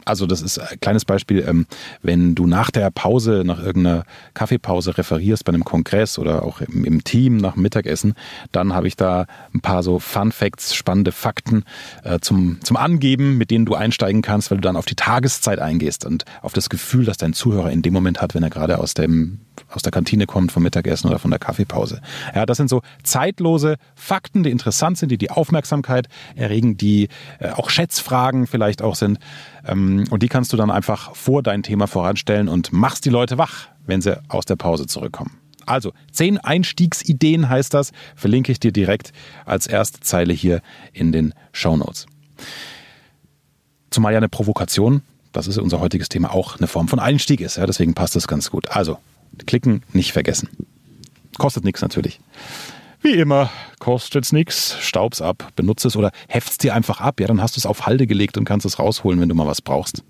Also 0.05 0.27
das 0.27 0.43
ist 0.43 0.59
ein 0.59 0.81
kleines 0.81 1.05
Beispiel, 1.05 1.45
ähm, 1.47 1.67
wenn 2.03 2.35
du 2.35 2.47
nach 2.47 2.71
der 2.71 2.91
Pause, 2.91 3.43
nach 3.45 3.59
irgendeiner 3.63 4.05
Kaffeepause 4.35 4.97
referierst 4.97 5.45
bei 5.45 5.53
einem 5.53 5.65
Kongress 5.65 6.19
oder 6.19 6.43
auch 6.43 6.61
im, 6.61 7.05
Team 7.05 7.39
nach 7.39 7.55
dem 7.55 7.63
Mittagessen, 7.63 8.15
dann 8.53 8.75
habe 8.75 8.89
ich 8.89 8.97
da 8.97 9.27
ein 9.55 9.61
paar 9.61 9.83
so 9.83 9.99
Fun 9.99 10.33
Facts, 10.33 10.75
spannende 10.75 11.13
Fakten 11.13 11.65
äh, 12.05 12.19
zum, 12.21 12.59
zum 12.63 12.77
Angeben, 12.77 13.39
mit 13.39 13.51
denen 13.51 13.65
du 13.65 13.75
einsteigen 13.75 14.23
kannst, 14.23 14.51
weil 14.51 14.59
du 14.59 14.63
dann 14.63 14.77
auf 14.77 14.87
die 14.87 14.97
Tageszeit 14.97 15.59
eingehst 15.59 16.05
und 16.05 16.25
auf 16.43 16.53
das 16.53 16.69
Gefühl, 16.69 17.05
das 17.05 17.17
dein 17.17 17.33
Zuhörer 17.33 17.71
in 17.71 17.83
dem 17.83 17.93
Moment 17.93 18.21
hat, 18.21 18.35
wenn 18.35 18.43
er 18.43 18.51
gerade 18.51 18.79
aus 18.79 18.95
dem 18.95 19.41
aus 19.69 19.83
der 19.83 19.93
Kantine 19.93 20.27
kommt, 20.27 20.53
vom 20.53 20.63
Mittagessen 20.63 21.09
oder 21.09 21.19
von 21.19 21.31
der 21.31 21.39
Kaffeepause. 21.39 22.01
Ja, 22.35 22.47
das 22.47 22.57
sind 22.57 22.69
so 22.69 22.83
zeitlose 23.03 23.77
Fakten, 23.95 24.43
die 24.43 24.51
interessant 24.51 24.99
sind, 24.99 25.11
die 25.11 25.19
die 25.19 25.31
Aufmerksamkeit 25.31 26.09
erregen, 26.35 26.77
die 26.77 27.09
äh, 27.39 27.51
auch 27.51 27.71
Schätzfragen 27.71 28.47
vielleicht 28.47 28.83
auch 28.83 28.95
sind. 28.95 29.19
Ähm, 29.67 30.05
und 30.11 30.23
die 30.23 30.29
kannst 30.29 30.53
du 30.53 30.57
dann 30.57 30.71
einfach 30.71 31.15
vor 31.15 31.43
dein 31.43 31.63
Thema 31.63 31.87
voranstellen 31.87 32.49
und 32.49 32.73
machst 32.73 33.05
die 33.05 33.11
Leute 33.11 33.39
wach, 33.39 33.69
wenn 33.87 34.01
sie 34.01 34.21
aus 34.29 34.45
der 34.45 34.57
Pause 34.57 34.87
zurückkommen. 34.87 35.33
Also, 35.67 35.93
zehn 36.11 36.39
Einstiegsideen 36.39 37.49
heißt 37.49 37.75
das, 37.75 37.93
verlinke 38.17 38.51
ich 38.51 38.59
dir 38.61 38.73
direkt 38.73 39.13
als 39.45 39.67
erste 39.67 40.01
Zeile 40.01 40.33
hier 40.33 40.63
in 40.93 41.13
den 41.13 41.35
Show 41.53 41.77
Notes. 41.77 42.07
Zumal 43.91 44.13
ja 44.13 44.19
eine 44.19 44.29
Provokation, 44.29 45.03
das 45.33 45.47
ist 45.47 45.59
unser 45.59 45.81
heutiges 45.81 46.09
Thema, 46.09 46.33
auch 46.33 46.57
eine 46.57 46.67
Form 46.67 46.89
von 46.89 46.99
Einstieg 46.99 47.41
ist. 47.41 47.57
Ja, 47.57 47.67
deswegen 47.67 47.95
passt 47.95 48.17
das 48.17 48.27
ganz 48.27 48.51
gut. 48.51 48.71
Also, 48.71 48.99
Klicken 49.47 49.83
nicht 49.93 50.13
vergessen. 50.13 50.49
Kostet 51.39 51.65
nichts 51.65 51.83
natürlich. 51.83 52.21
Wie 53.03 53.13
immer, 53.13 53.51
kostet's 53.79 54.33
nichts, 54.33 54.77
staub's 54.81 55.23
ab, 55.23 55.53
benutze 55.57 55.89
es 55.89 55.97
oder 55.97 56.11
heft's 56.29 56.59
dir 56.59 56.75
einfach 56.75 57.01
ab. 57.01 57.19
Ja, 57.19 57.27
dann 57.27 57.41
hast 57.41 57.57
du 57.57 57.61
es 57.61 57.67
auf 57.67 57.87
Halde 57.87 58.07
gelegt 58.07 58.37
und 58.37 58.45
kannst 58.45 58.67
es 58.67 58.79
rausholen, 58.79 59.21
wenn 59.21 59.29
du 59.29 59.35
mal 59.35 59.47
was 59.47 59.63
brauchst. 59.63 60.05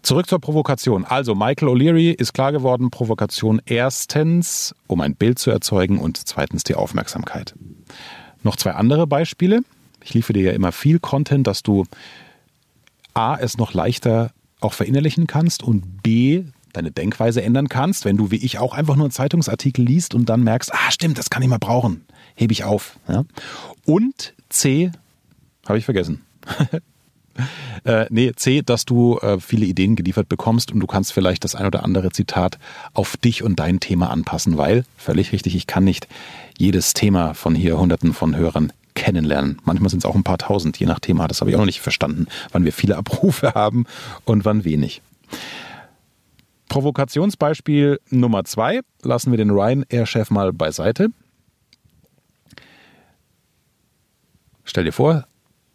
Zurück 0.00 0.28
zur 0.28 0.40
Provokation. 0.40 1.04
Also, 1.04 1.34
Michael 1.34 1.68
O'Leary 1.68 2.12
ist 2.12 2.32
klar 2.32 2.52
geworden, 2.52 2.90
Provokation 2.90 3.60
erstens, 3.66 4.74
um 4.86 5.02
ein 5.02 5.14
Bild 5.14 5.38
zu 5.38 5.50
erzeugen 5.50 5.98
und 5.98 6.16
zweitens 6.16 6.64
die 6.64 6.74
Aufmerksamkeit. 6.74 7.54
Noch 8.42 8.56
zwei 8.56 8.72
andere 8.72 9.06
Beispiele. 9.06 9.60
Ich 10.02 10.14
liefere 10.14 10.34
dir 10.34 10.44
ja 10.44 10.52
immer 10.52 10.72
viel 10.72 10.98
Content, 11.00 11.46
dass 11.46 11.62
du 11.62 11.84
A, 13.12 13.36
es 13.36 13.58
noch 13.58 13.74
leichter 13.74 14.30
auch 14.60 14.72
verinnerlichen 14.72 15.26
kannst 15.26 15.62
und 15.62 16.02
B, 16.02 16.44
deine 16.78 16.92
Denkweise 16.92 17.42
ändern 17.42 17.68
kannst, 17.68 18.04
wenn 18.04 18.16
du 18.16 18.30
wie 18.30 18.36
ich 18.36 18.58
auch 18.58 18.72
einfach 18.72 18.96
nur 18.96 19.06
einen 19.06 19.12
Zeitungsartikel 19.12 19.84
liest 19.84 20.14
und 20.14 20.28
dann 20.28 20.42
merkst, 20.42 20.72
ah 20.72 20.90
stimmt, 20.90 21.18
das 21.18 21.28
kann 21.28 21.42
ich 21.42 21.48
mal 21.48 21.58
brauchen, 21.58 22.04
hebe 22.34 22.52
ich 22.52 22.64
auf. 22.64 22.98
Ja? 23.08 23.24
Und 23.84 24.34
C, 24.48 24.92
habe 25.66 25.78
ich 25.78 25.84
vergessen. 25.84 26.22
äh, 27.84 28.06
nee, 28.10 28.32
C, 28.34 28.62
dass 28.62 28.84
du 28.84 29.18
äh, 29.18 29.40
viele 29.40 29.66
Ideen 29.66 29.96
geliefert 29.96 30.28
bekommst 30.28 30.72
und 30.72 30.80
du 30.80 30.86
kannst 30.86 31.12
vielleicht 31.12 31.44
das 31.44 31.56
ein 31.56 31.66
oder 31.66 31.82
andere 31.82 32.10
Zitat 32.10 32.58
auf 32.94 33.16
dich 33.16 33.42
und 33.42 33.58
dein 33.58 33.80
Thema 33.80 34.10
anpassen, 34.10 34.56
weil, 34.56 34.84
völlig 34.96 35.32
richtig, 35.32 35.56
ich 35.56 35.66
kann 35.66 35.82
nicht 35.84 36.06
jedes 36.56 36.94
Thema 36.94 37.34
von 37.34 37.56
hier 37.56 37.78
hunderten 37.78 38.14
von 38.14 38.36
Hörern 38.36 38.72
kennenlernen. 38.94 39.58
Manchmal 39.64 39.90
sind 39.90 39.98
es 39.98 40.04
auch 40.04 40.14
ein 40.14 40.24
paar 40.24 40.38
tausend, 40.38 40.78
je 40.78 40.86
nach 40.86 41.00
Thema. 41.00 41.26
Das 41.26 41.40
habe 41.40 41.50
ich 41.50 41.56
auch 41.56 41.60
noch 41.60 41.66
nicht 41.66 41.80
verstanden, 41.80 42.26
wann 42.52 42.64
wir 42.64 42.72
viele 42.72 42.96
Abrufe 42.96 43.52
haben 43.54 43.84
und 44.24 44.44
wann 44.44 44.64
wenig. 44.64 45.02
Provokationsbeispiel 46.68 48.00
Nummer 48.10 48.44
zwei. 48.44 48.80
Lassen 49.02 49.30
wir 49.30 49.38
den 49.38 49.50
Ryanair-Chef 49.50 50.30
mal 50.30 50.52
beiseite. 50.52 51.08
Stell 54.64 54.84
dir 54.84 54.92
vor, 54.92 55.26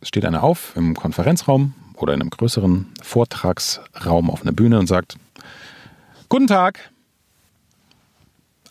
es 0.01 0.07
steht 0.07 0.25
einer 0.25 0.43
auf 0.43 0.75
im 0.75 0.95
Konferenzraum 0.95 1.73
oder 1.95 2.13
in 2.13 2.21
einem 2.21 2.29
größeren 2.29 2.93
Vortragsraum 3.01 4.29
auf 4.29 4.41
einer 4.43 4.51
Bühne 4.51 4.77
und 4.79 4.87
sagt, 4.87 5.17
Guten 6.29 6.47
Tag. 6.47 6.91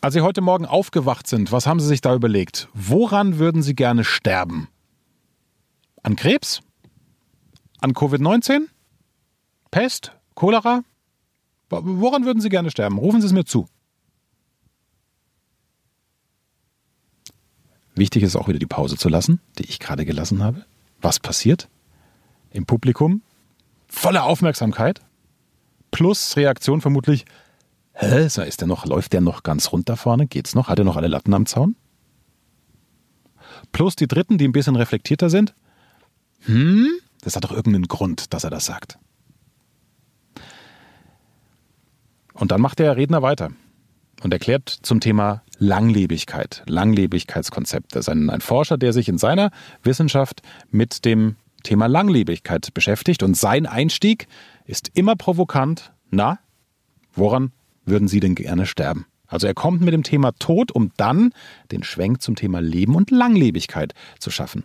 Als 0.00 0.14
Sie 0.14 0.20
heute 0.20 0.40
Morgen 0.40 0.66
aufgewacht 0.66 1.28
sind, 1.28 1.52
was 1.52 1.66
haben 1.66 1.78
Sie 1.78 1.86
sich 1.86 2.00
da 2.00 2.12
überlegt? 2.12 2.68
Woran 2.74 3.38
würden 3.38 3.62
Sie 3.62 3.76
gerne 3.76 4.02
sterben? 4.02 4.66
An 6.02 6.16
Krebs? 6.16 6.60
An 7.80 7.92
Covid-19? 7.92 8.62
Pest? 9.70 10.12
Cholera? 10.34 10.82
Woran 11.80 12.24
würden 12.24 12.40
Sie 12.40 12.48
gerne 12.48 12.70
sterben? 12.70 12.98
Rufen 12.98 13.20
Sie 13.20 13.26
es 13.26 13.32
mir 13.32 13.44
zu. 13.44 13.66
Wichtig 17.94 18.22
ist 18.22 18.36
auch 18.36 18.48
wieder 18.48 18.58
die 18.58 18.66
Pause 18.66 18.96
zu 18.96 19.08
lassen, 19.08 19.40
die 19.58 19.64
ich 19.64 19.78
gerade 19.78 20.04
gelassen 20.04 20.42
habe. 20.42 20.64
Was 21.00 21.18
passiert? 21.18 21.68
Im 22.50 22.66
Publikum 22.66 23.22
volle 23.86 24.22
Aufmerksamkeit 24.22 25.02
plus 25.90 26.36
Reaktion 26.36 26.80
vermutlich. 26.80 27.24
Hä, 27.92 28.24
ist 28.24 28.60
der 28.60 28.66
noch, 28.66 28.86
läuft 28.86 29.12
der 29.12 29.20
noch 29.20 29.42
ganz 29.42 29.70
runter 29.70 29.96
vorne? 29.96 30.26
Geht's 30.26 30.54
noch? 30.54 30.68
Hat 30.68 30.78
er 30.78 30.84
noch 30.84 30.96
alle 30.96 31.08
Latten 31.08 31.34
am 31.34 31.46
Zaun? 31.46 31.76
Plus 33.70 33.96
die 33.96 34.08
Dritten, 34.08 34.38
die 34.38 34.48
ein 34.48 34.52
bisschen 34.52 34.76
reflektierter 34.76 35.28
sind. 35.28 35.54
Hm, 36.40 36.88
das 37.20 37.36
hat 37.36 37.44
doch 37.44 37.52
irgendeinen 37.52 37.88
Grund, 37.88 38.32
dass 38.32 38.44
er 38.44 38.50
das 38.50 38.64
sagt. 38.64 38.98
Und 42.42 42.50
dann 42.50 42.60
macht 42.60 42.80
der 42.80 42.96
Redner 42.96 43.22
weiter 43.22 43.52
und 44.20 44.32
erklärt 44.32 44.68
zum 44.68 44.98
Thema 44.98 45.44
Langlebigkeit, 45.58 46.64
Langlebigkeitskonzepte. 46.66 47.90
Das 47.92 48.06
ist 48.06 48.08
ein, 48.08 48.30
ein 48.30 48.40
Forscher, 48.40 48.76
der 48.78 48.92
sich 48.92 49.08
in 49.08 49.16
seiner 49.16 49.52
Wissenschaft 49.84 50.42
mit 50.68 51.04
dem 51.04 51.36
Thema 51.62 51.86
Langlebigkeit 51.86 52.74
beschäftigt 52.74 53.22
und 53.22 53.36
sein 53.36 53.64
Einstieg 53.64 54.26
ist 54.64 54.90
immer 54.94 55.14
provokant. 55.14 55.92
Na, 56.10 56.40
woran 57.12 57.52
würden 57.84 58.08
Sie 58.08 58.18
denn 58.18 58.34
gerne 58.34 58.66
sterben? 58.66 59.06
Also 59.28 59.46
er 59.46 59.54
kommt 59.54 59.80
mit 59.80 59.94
dem 59.94 60.02
Thema 60.02 60.32
Tod, 60.32 60.72
um 60.72 60.90
dann 60.96 61.30
den 61.70 61.84
Schwenk 61.84 62.22
zum 62.22 62.34
Thema 62.34 62.60
Leben 62.60 62.96
und 62.96 63.12
Langlebigkeit 63.12 63.94
zu 64.18 64.32
schaffen. 64.32 64.64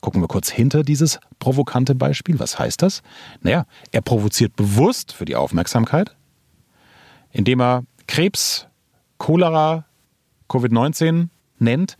Gucken 0.00 0.22
wir 0.22 0.28
kurz 0.28 0.48
hinter 0.48 0.82
dieses 0.82 1.20
provokante 1.38 1.94
Beispiel. 1.94 2.38
Was 2.38 2.58
heißt 2.58 2.80
das? 2.80 3.02
Naja, 3.42 3.66
er 3.92 4.00
provoziert 4.00 4.56
bewusst 4.56 5.12
für 5.12 5.26
die 5.26 5.36
Aufmerksamkeit, 5.36 6.16
indem 7.34 7.60
er 7.60 7.84
Krebs, 8.06 8.66
Cholera, 9.18 9.84
Covid-19 10.48 11.28
nennt, 11.58 11.98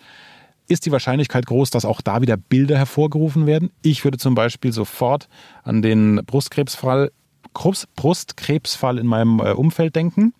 ist 0.66 0.86
die 0.86 0.92
Wahrscheinlichkeit 0.92 1.44
groß, 1.44 1.68
dass 1.70 1.84
auch 1.84 2.00
da 2.00 2.22
wieder 2.22 2.38
Bilder 2.38 2.78
hervorgerufen 2.78 3.46
werden. 3.46 3.70
Ich 3.82 4.04
würde 4.04 4.16
zum 4.16 4.34
Beispiel 4.34 4.72
sofort 4.72 5.28
an 5.62 5.82
den 5.82 6.22
Brustkrebsfall, 6.24 7.12
Brustkrebsfall 7.52 8.98
in 8.98 9.06
meinem 9.06 9.40
äh, 9.40 9.50
Umfeld 9.52 9.94
denken. 9.94 10.32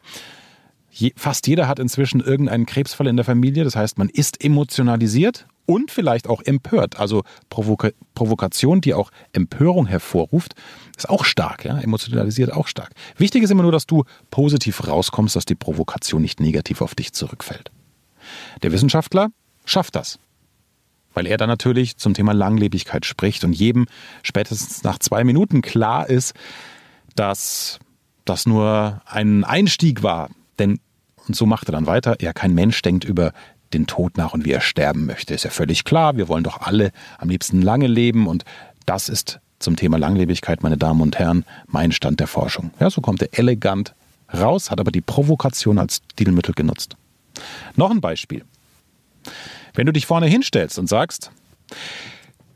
Fast 1.17 1.47
jeder 1.49 1.69
hat 1.69 1.79
inzwischen 1.79 2.21
irgendeinen 2.21 2.67
Krebsfall 2.67 3.09
in 3.09 3.17
der 3.17 3.25
Familie. 3.25 3.65
Das 3.65 3.77
heißt, 3.77 3.99
man 3.99 4.09
ist 4.09 4.43
emotionalisiert 4.43 5.47
und 5.67 5.91
vielleicht 5.91 6.29
auch 6.29 6.43
empört. 6.43 6.99
Also 6.99 7.23
Provoka 7.51 7.91
Provokation, 8.15 8.81
die 8.81 8.95
auch 8.95 9.11
Empörung 9.33 9.87
hervorruft, 9.87 10.55
ist 10.97 11.09
auch 11.09 11.25
stark, 11.25 11.65
ja? 11.65 11.79
emotionalisiert 11.79 12.53
auch 12.53 12.69
stark. 12.69 12.93
Wichtig 13.17 13.43
ist 13.43 13.51
immer 13.51 13.63
nur, 13.63 13.73
dass 13.73 13.87
du 13.87 14.05
positiv 14.31 14.87
rauskommst, 14.87 15.35
dass 15.35 15.45
die 15.45 15.55
Provokation 15.55 16.23
nicht 16.23 16.41
negativ 16.41 16.81
auf 16.81 16.95
dich 16.95 17.13
zurückfällt. 17.13 17.71
Der 18.63 18.73
Wissenschaftler 18.73 19.29
schafft 19.65 19.97
das, 19.97 20.19
weil 21.13 21.27
er 21.27 21.37
dann 21.37 21.49
natürlich 21.49 21.97
zum 21.97 22.15
Thema 22.15 22.33
Langlebigkeit 22.33 23.07
spricht 23.07 23.45
und 23.45 23.53
jedem 23.53 23.87
spätestens 24.23 24.83
nach 24.83 24.99
zwei 24.99 25.25
Minuten 25.25 25.63
klar 25.63 26.09
ist, 26.09 26.35
dass 27.17 27.79
das 28.25 28.47
nur 28.47 29.03
ein 29.07 29.45
Einstieg 29.45 30.03
war. 30.03 30.31
Denn, 30.59 30.81
und 31.27 31.37
so 31.37 31.47
macht 31.47 31.69
er 31.69 31.73
dann 31.73 31.87
weiter, 31.87 32.17
ja, 32.21 32.33
kein 32.33 32.55
Mensch 32.55 32.81
denkt 32.83 33.05
über 33.05 33.33
den 33.75 33.87
Tod 33.87 34.17
nach 34.17 34.33
und 34.33 34.45
wie 34.45 34.53
er 34.53 34.61
sterben 34.61 35.07
möchte. 35.07 35.35
Ist 35.35 35.45
ja 35.45 35.51
völlig 35.51 35.85
klar. 35.85 36.17
Wir 36.17 36.29
wollen 36.29 36.45
doch 36.45 36.61
alle 36.63 36.93
am 37.19 37.29
liebsten 37.29 37.61
lange 37.61 37.87
leben 37.87 38.27
und 38.27 38.45
das 38.87 39.09
ist 39.09 39.41
zum 39.59 39.77
Thema 39.77 39.99
Langlebigkeit, 39.99 40.63
meine 40.63 40.77
Damen 40.77 41.01
und 41.01 41.19
Herren, 41.19 41.45
mein 41.67 41.93
Stand 41.93 42.21
der 42.21 42.27
Forschung. 42.27 42.71
Ja, 42.81 42.91
so 42.91 43.01
kommt 43.01 43.23
er 43.23 43.39
elegant 43.39 43.95
raus, 44.33 44.71
hat 44.71 44.81
aber 44.81 44.91
die 44.91 45.01
Provokation 45.01 45.79
als 45.79 46.03
Stilmittel 46.13 46.55
genutzt. 46.55 46.97
Noch 47.77 47.91
ein 47.91 48.01
Beispiel. 48.01 48.45
Wenn 49.75 49.87
du 49.87 49.93
dich 49.93 50.07
vorne 50.07 50.27
hinstellst 50.27 50.79
und 50.79 50.89
sagst, 50.89 51.31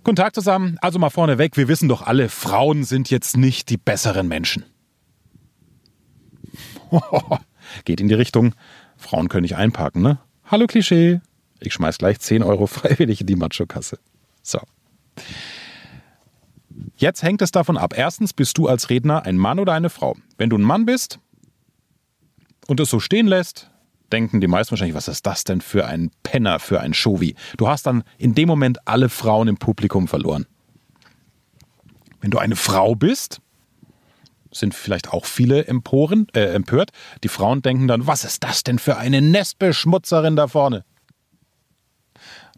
Guten 0.05 0.17
Tag 0.17 0.35
zusammen, 0.35 0.79
also 0.81 0.99
mal 0.99 1.11
vorne 1.11 1.37
weg, 1.37 1.59
wir 1.59 1.69
wissen 1.69 1.87
doch 1.87 2.01
alle, 2.01 2.31
Frauen 2.31 2.85
sind 2.85 3.11
jetzt 3.11 3.37
nicht 3.37 3.69
die 3.69 3.77
besseren 3.77 4.27
Menschen. 4.27 4.65
geht 7.85 8.01
in 8.01 8.09
die 8.09 8.15
Richtung, 8.15 8.55
Frauen 8.97 9.29
können 9.29 9.43
nicht 9.43 9.57
einparken, 9.57 10.01
ne? 10.01 10.19
Hallo 10.51 10.67
Klischee. 10.67 11.21
Ich 11.61 11.75
schmeiß 11.75 11.99
gleich 11.99 12.21
10 12.21 12.43
Euro 12.43 12.67
freiwillig 12.67 13.21
in 13.21 13.27
die 13.27 13.37
Macho-Kasse. 13.37 13.99
So. 14.43 14.59
Jetzt 16.97 17.23
hängt 17.23 17.43
es 17.43 17.53
davon 17.53 17.77
ab. 17.77 17.93
Erstens, 17.95 18.33
bist 18.33 18.57
du 18.57 18.67
als 18.67 18.89
Redner 18.89 19.27
ein 19.27 19.37
Mann 19.37 19.59
oder 19.59 19.75
eine 19.75 19.91
Frau? 19.91 20.17
Wenn 20.39 20.49
du 20.49 20.57
ein 20.57 20.63
Mann 20.63 20.87
bist 20.87 21.19
und 22.67 22.81
es 22.81 22.89
so 22.89 22.99
stehen 22.99 23.27
lässt, 23.27 23.71
denken 24.11 24.41
die 24.41 24.47
meisten 24.47 24.71
wahrscheinlich, 24.71 24.97
was 24.97 25.09
ist 25.09 25.27
das 25.27 25.45
denn 25.45 25.61
für 25.61 25.85
ein 25.85 26.11
Penner, 26.23 26.61
für 26.61 26.81
ein 26.81 26.95
Showi? 26.95 27.35
Du 27.59 27.69
hast 27.69 27.85
dann 27.87 28.03
in 28.17 28.35
dem 28.35 28.49
Moment 28.49 28.89
alle 28.89 29.11
Frauen 29.11 29.49
im 29.49 29.59
Publikum 29.59 30.09
verloren. 30.09 30.47
Wenn 32.23 32.31
du 32.31 32.39
eine 32.39 32.57
Frau 32.57 32.95
bist, 32.95 33.43
sind 34.51 34.75
vielleicht 34.75 35.13
auch 35.13 35.25
viele 35.25 35.67
Emporen, 35.67 36.27
äh, 36.35 36.55
empört. 36.55 36.91
Die 37.23 37.29
Frauen 37.29 37.63
denken 37.63 37.89
dann, 37.89 38.07
was 38.07 38.25
ist 38.25 38.45
das 38.45 38.65
denn 38.65 38.79
für 38.79 38.97
eine 38.97 39.21
Nestbeschmutzerin 39.21 40.37
da 40.37 40.49
vorne? 40.49 40.85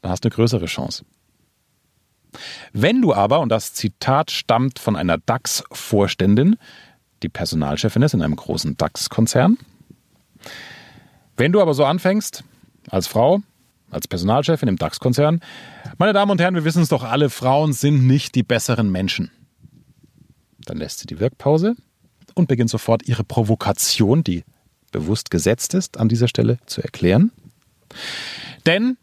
Dann 0.02 0.10
hast 0.10 0.24
du 0.24 0.28
eine 0.28 0.34
größere 0.34 0.66
Chance. 0.66 1.04
Wenn 2.72 3.02
du 3.02 3.12
aber, 3.12 3.40
und 3.40 3.48
das 3.48 3.74
Zitat 3.74 4.30
stammt 4.30 4.78
von 4.78 4.96
einer 4.96 5.18
DAX-Vorständin, 5.18 6.56
die 7.22 7.28
Personalchefin 7.28 8.02
ist 8.02 8.14
in 8.14 8.22
einem 8.22 8.36
großen 8.36 8.76
DAX-Konzern, 8.76 9.58
wenn 11.36 11.52
du 11.52 11.60
aber 11.60 11.74
so 11.74 11.84
anfängst, 11.84 12.44
als 12.88 13.06
Frau, 13.06 13.40
als 13.90 14.06
Personalchefin 14.06 14.68
im 14.68 14.76
DAX-Konzern, 14.76 15.40
meine 15.98 16.12
Damen 16.12 16.30
und 16.30 16.40
Herren, 16.40 16.54
wir 16.54 16.64
wissen 16.64 16.82
es 16.82 16.88
doch 16.88 17.02
alle, 17.02 17.30
Frauen 17.30 17.72
sind 17.72 18.06
nicht 18.06 18.34
die 18.34 18.42
besseren 18.42 18.90
Menschen. 18.90 19.30
Dann 20.66 20.78
lässt 20.78 21.00
sie 21.00 21.06
die 21.06 21.20
Wirkpause 21.20 21.74
und 22.34 22.48
beginnt 22.48 22.70
sofort 22.70 23.06
ihre 23.08 23.24
Provokation, 23.24 24.22
die 24.22 24.44
bewusst 24.92 25.30
gesetzt 25.30 25.74
ist, 25.74 25.98
an 25.98 26.08
dieser 26.08 26.28
Stelle 26.28 26.58
zu 26.66 26.82
erklären. 26.82 27.32
Denn 28.66 28.96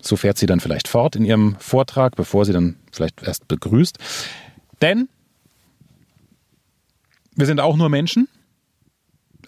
so 0.00 0.16
fährt 0.16 0.38
sie 0.38 0.46
dann 0.46 0.60
vielleicht 0.60 0.88
fort 0.88 1.16
in 1.16 1.24
ihrem 1.24 1.56
Vortrag, 1.58 2.16
bevor 2.16 2.44
sie 2.44 2.52
dann 2.52 2.76
vielleicht 2.92 3.22
erst 3.22 3.48
begrüßt. 3.48 3.98
Denn 4.80 5.08
wir 7.34 7.46
sind 7.46 7.60
auch 7.60 7.76
nur 7.76 7.88
Menschen. 7.88 8.28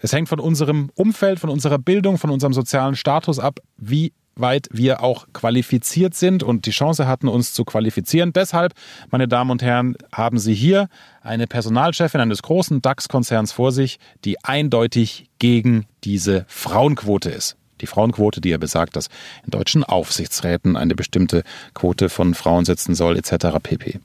Es 0.01 0.13
hängt 0.13 0.29
von 0.29 0.39
unserem 0.39 0.91
Umfeld, 0.95 1.39
von 1.39 1.49
unserer 1.49 1.77
Bildung, 1.77 2.17
von 2.17 2.29
unserem 2.29 2.53
sozialen 2.53 2.95
Status 2.95 3.39
ab, 3.39 3.59
wie 3.77 4.13
weit 4.39 4.67
wir 4.71 5.03
auch 5.03 5.27
qualifiziert 5.33 6.15
sind 6.15 6.43
und 6.43 6.65
die 6.65 6.71
Chance 6.71 7.07
hatten, 7.07 7.27
uns 7.27 7.53
zu 7.53 7.65
qualifizieren. 7.65 8.33
Deshalb, 8.33 8.73
meine 9.11 9.27
Damen 9.27 9.51
und 9.51 9.61
Herren, 9.61 9.95
haben 10.11 10.39
Sie 10.39 10.53
hier 10.53 10.89
eine 11.21 11.47
Personalchefin 11.47 12.21
eines 12.21 12.41
großen 12.41 12.81
DAX-Konzerns 12.81 13.51
vor 13.51 13.71
sich, 13.71 13.99
die 14.25 14.43
eindeutig 14.43 15.29
gegen 15.39 15.85
diese 16.03 16.45
Frauenquote 16.47 17.29
ist 17.29 17.58
die 17.81 17.87
Frauenquote, 17.87 18.41
die 18.41 18.49
ja 18.49 18.57
besagt, 18.57 18.95
dass 18.95 19.09
in 19.45 19.51
deutschen 19.51 19.83
Aufsichtsräten 19.83 20.75
eine 20.75 20.95
bestimmte 20.95 21.43
Quote 21.73 22.09
von 22.09 22.33
Frauen 22.33 22.65
sitzen 22.65 22.95
soll, 22.95 23.17
etc. 23.17 23.57
pp. 23.61 23.99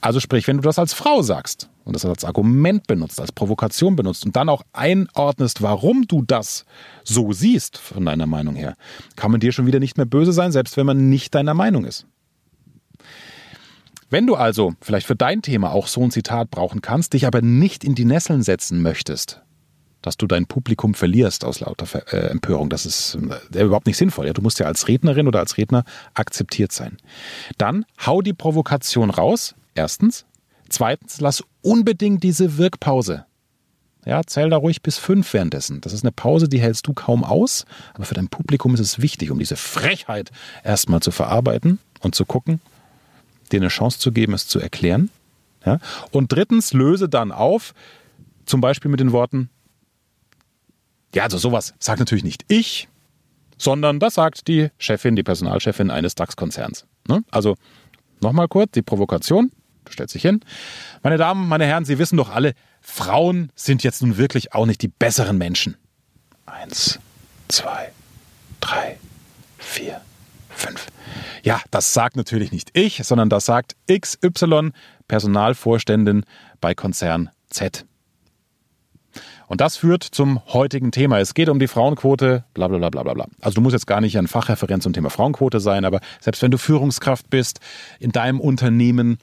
Also 0.00 0.20
sprich, 0.20 0.46
wenn 0.46 0.56
du 0.56 0.62
das 0.62 0.78
als 0.78 0.94
Frau 0.94 1.22
sagst 1.22 1.68
und 1.84 1.94
das 1.94 2.04
als 2.04 2.24
Argument 2.24 2.86
benutzt, 2.86 3.20
als 3.20 3.32
Provokation 3.32 3.96
benutzt 3.96 4.24
und 4.24 4.36
dann 4.36 4.48
auch 4.48 4.62
einordnest, 4.72 5.62
warum 5.62 6.06
du 6.06 6.22
das 6.22 6.64
so 7.04 7.32
siehst, 7.32 7.78
von 7.78 8.04
deiner 8.04 8.26
Meinung 8.26 8.54
her, 8.54 8.76
kann 9.16 9.30
man 9.30 9.40
dir 9.40 9.52
schon 9.52 9.66
wieder 9.66 9.80
nicht 9.80 9.96
mehr 9.96 10.06
böse 10.06 10.32
sein, 10.32 10.52
selbst 10.52 10.76
wenn 10.76 10.86
man 10.86 11.08
nicht 11.08 11.34
deiner 11.34 11.54
Meinung 11.54 11.84
ist. 11.84 12.06
Wenn 14.08 14.26
du 14.26 14.36
also 14.36 14.74
vielleicht 14.80 15.06
für 15.06 15.16
dein 15.16 15.42
Thema 15.42 15.72
auch 15.72 15.88
so 15.88 16.00
ein 16.02 16.12
Zitat 16.12 16.50
brauchen 16.50 16.80
kannst, 16.80 17.12
dich 17.12 17.26
aber 17.26 17.42
nicht 17.42 17.82
in 17.82 17.96
die 17.96 18.04
Nesseln 18.04 18.42
setzen 18.42 18.80
möchtest, 18.80 19.42
dass 20.06 20.16
du 20.16 20.28
dein 20.28 20.46
Publikum 20.46 20.94
verlierst 20.94 21.44
aus 21.44 21.58
lauter 21.58 21.88
äh, 22.12 22.28
Empörung. 22.28 22.70
Das 22.70 22.86
ist 22.86 23.18
äh, 23.52 23.64
überhaupt 23.64 23.88
nicht 23.88 23.96
sinnvoll. 23.96 24.28
Ja? 24.28 24.32
Du 24.32 24.40
musst 24.40 24.60
ja 24.60 24.66
als 24.66 24.86
Rednerin 24.86 25.26
oder 25.26 25.40
als 25.40 25.56
Redner 25.58 25.84
akzeptiert 26.14 26.70
sein. 26.70 26.98
Dann 27.58 27.84
hau 28.06 28.22
die 28.22 28.32
Provokation 28.32 29.10
raus. 29.10 29.56
Erstens. 29.74 30.24
Zweitens, 30.68 31.20
lass 31.20 31.42
unbedingt 31.60 32.22
diese 32.22 32.56
Wirkpause. 32.56 33.26
Ja, 34.04 34.22
zähl 34.24 34.48
da 34.48 34.56
ruhig 34.56 34.80
bis 34.80 34.96
fünf 34.96 35.32
währenddessen. 35.34 35.80
Das 35.80 35.92
ist 35.92 36.04
eine 36.04 36.12
Pause, 36.12 36.48
die 36.48 36.60
hältst 36.60 36.86
du 36.86 36.92
kaum 36.92 37.24
aus, 37.24 37.64
aber 37.92 38.04
für 38.04 38.14
dein 38.14 38.28
Publikum 38.28 38.74
ist 38.74 38.80
es 38.80 39.02
wichtig, 39.02 39.32
um 39.32 39.40
diese 39.40 39.56
Frechheit 39.56 40.30
erstmal 40.62 41.00
zu 41.00 41.10
verarbeiten 41.10 41.80
und 42.00 42.14
zu 42.14 42.24
gucken, 42.24 42.60
dir 43.50 43.58
eine 43.58 43.68
Chance 43.68 43.98
zu 43.98 44.12
geben, 44.12 44.34
es 44.34 44.46
zu 44.46 44.60
erklären. 44.60 45.10
Ja? 45.64 45.80
Und 46.12 46.30
drittens, 46.30 46.72
löse 46.72 47.08
dann 47.08 47.32
auf, 47.32 47.74
zum 48.44 48.60
Beispiel 48.60 48.88
mit 48.88 49.00
den 49.00 49.10
Worten, 49.10 49.50
ja, 51.16 51.24
also 51.24 51.38
sowas 51.38 51.74
sagt 51.78 51.98
natürlich 51.98 52.24
nicht 52.24 52.44
ich, 52.48 52.88
sondern 53.56 53.98
das 53.98 54.14
sagt 54.14 54.48
die 54.48 54.68
Chefin, 54.78 55.16
die 55.16 55.22
Personalchefin 55.22 55.90
eines 55.90 56.14
DAX-Konzerns. 56.14 56.84
Ne? 57.08 57.24
Also 57.30 57.56
nochmal 58.20 58.48
kurz 58.48 58.72
die 58.72 58.82
Provokation. 58.82 59.50
Du 59.86 59.92
stellst 59.92 60.14
dich 60.14 60.22
hin. 60.22 60.40
Meine 61.02 61.16
Damen, 61.16 61.48
meine 61.48 61.64
Herren, 61.64 61.86
Sie 61.86 61.98
wissen 61.98 62.18
doch 62.18 62.28
alle, 62.28 62.52
Frauen 62.82 63.50
sind 63.54 63.82
jetzt 63.82 64.02
nun 64.02 64.18
wirklich 64.18 64.52
auch 64.52 64.66
nicht 64.66 64.82
die 64.82 64.88
besseren 64.88 65.38
Menschen. 65.38 65.76
Eins, 66.44 66.98
zwei, 67.48 67.92
drei, 68.60 68.98
vier, 69.58 70.02
fünf. 70.50 70.86
Ja, 71.42 71.62
das 71.70 71.94
sagt 71.94 72.16
natürlich 72.16 72.52
nicht 72.52 72.76
ich, 72.76 73.00
sondern 73.04 73.30
das 73.30 73.46
sagt 73.46 73.74
XY, 73.90 74.72
Personalvorständin 75.08 76.24
bei 76.60 76.74
Konzern 76.74 77.30
Z. 77.48 77.86
Und 79.48 79.60
das 79.60 79.76
führt 79.76 80.02
zum 80.02 80.40
heutigen 80.46 80.90
Thema. 80.90 81.20
Es 81.20 81.34
geht 81.34 81.48
um 81.48 81.58
die 81.58 81.68
Frauenquote, 81.68 82.44
bla 82.54 82.68
bla 82.68 82.78
bla 82.78 83.02
bla 83.02 83.14
bla. 83.14 83.26
Also 83.40 83.56
du 83.56 83.60
musst 83.60 83.74
jetzt 83.74 83.86
gar 83.86 84.00
nicht 84.00 84.18
ein 84.18 84.26
Fachreferent 84.26 84.82
zum 84.82 84.92
Thema 84.92 85.10
Frauenquote 85.10 85.60
sein, 85.60 85.84
aber 85.84 86.00
selbst 86.20 86.42
wenn 86.42 86.50
du 86.50 86.58
Führungskraft 86.58 87.30
bist 87.30 87.60
in 88.00 88.12
deinem 88.12 88.40
Unternehmen, 88.40 89.18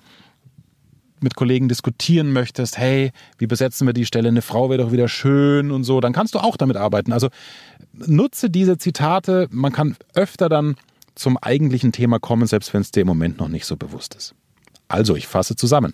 mit 1.19 1.35
Kollegen 1.35 1.69
diskutieren 1.69 2.33
möchtest, 2.33 2.77
hey, 2.77 3.11
wie 3.37 3.47
besetzen 3.47 3.87
wir 3.87 3.93
die 3.93 4.05
Stelle, 4.05 4.27
eine 4.27 4.41
Frau 4.41 4.69
wäre 4.69 4.83
doch 4.83 4.91
wieder 4.91 5.07
schön 5.07 5.71
und 5.71 5.85
so, 5.85 6.01
dann 6.01 6.11
kannst 6.11 6.35
du 6.35 6.39
auch 6.39 6.57
damit 6.57 6.75
arbeiten. 6.75 7.13
Also 7.13 7.29
nutze 7.93 8.49
diese 8.49 8.77
Zitate, 8.77 9.47
man 9.49 9.71
kann 9.71 9.95
öfter 10.13 10.49
dann 10.49 10.75
zum 11.15 11.37
eigentlichen 11.37 11.91
Thema 11.91 12.19
kommen, 12.19 12.47
selbst 12.47 12.73
wenn 12.73 12.81
es 12.81 12.91
dir 12.91 13.01
im 13.01 13.07
Moment 13.07 13.37
noch 13.37 13.47
nicht 13.47 13.65
so 13.65 13.77
bewusst 13.77 14.15
ist. 14.15 14.35
Also, 14.87 15.15
ich 15.15 15.27
fasse 15.27 15.55
zusammen. 15.55 15.93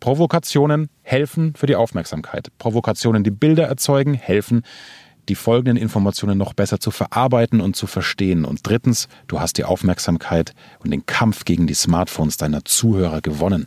Provokationen 0.00 0.88
helfen 1.02 1.54
für 1.56 1.66
die 1.66 1.76
Aufmerksamkeit. 1.76 2.48
Provokationen, 2.58 3.24
die 3.24 3.30
Bilder 3.30 3.66
erzeugen, 3.66 4.14
helfen, 4.14 4.62
die 5.28 5.34
folgenden 5.34 5.76
Informationen 5.76 6.38
noch 6.38 6.54
besser 6.54 6.80
zu 6.80 6.90
verarbeiten 6.90 7.60
und 7.60 7.76
zu 7.76 7.86
verstehen. 7.86 8.44
Und 8.44 8.66
drittens, 8.66 9.08
du 9.26 9.40
hast 9.40 9.58
die 9.58 9.64
Aufmerksamkeit 9.64 10.54
und 10.82 10.90
den 10.90 11.06
Kampf 11.06 11.44
gegen 11.44 11.66
die 11.66 11.74
Smartphones 11.74 12.36
deiner 12.36 12.64
Zuhörer 12.64 13.20
gewonnen. 13.20 13.66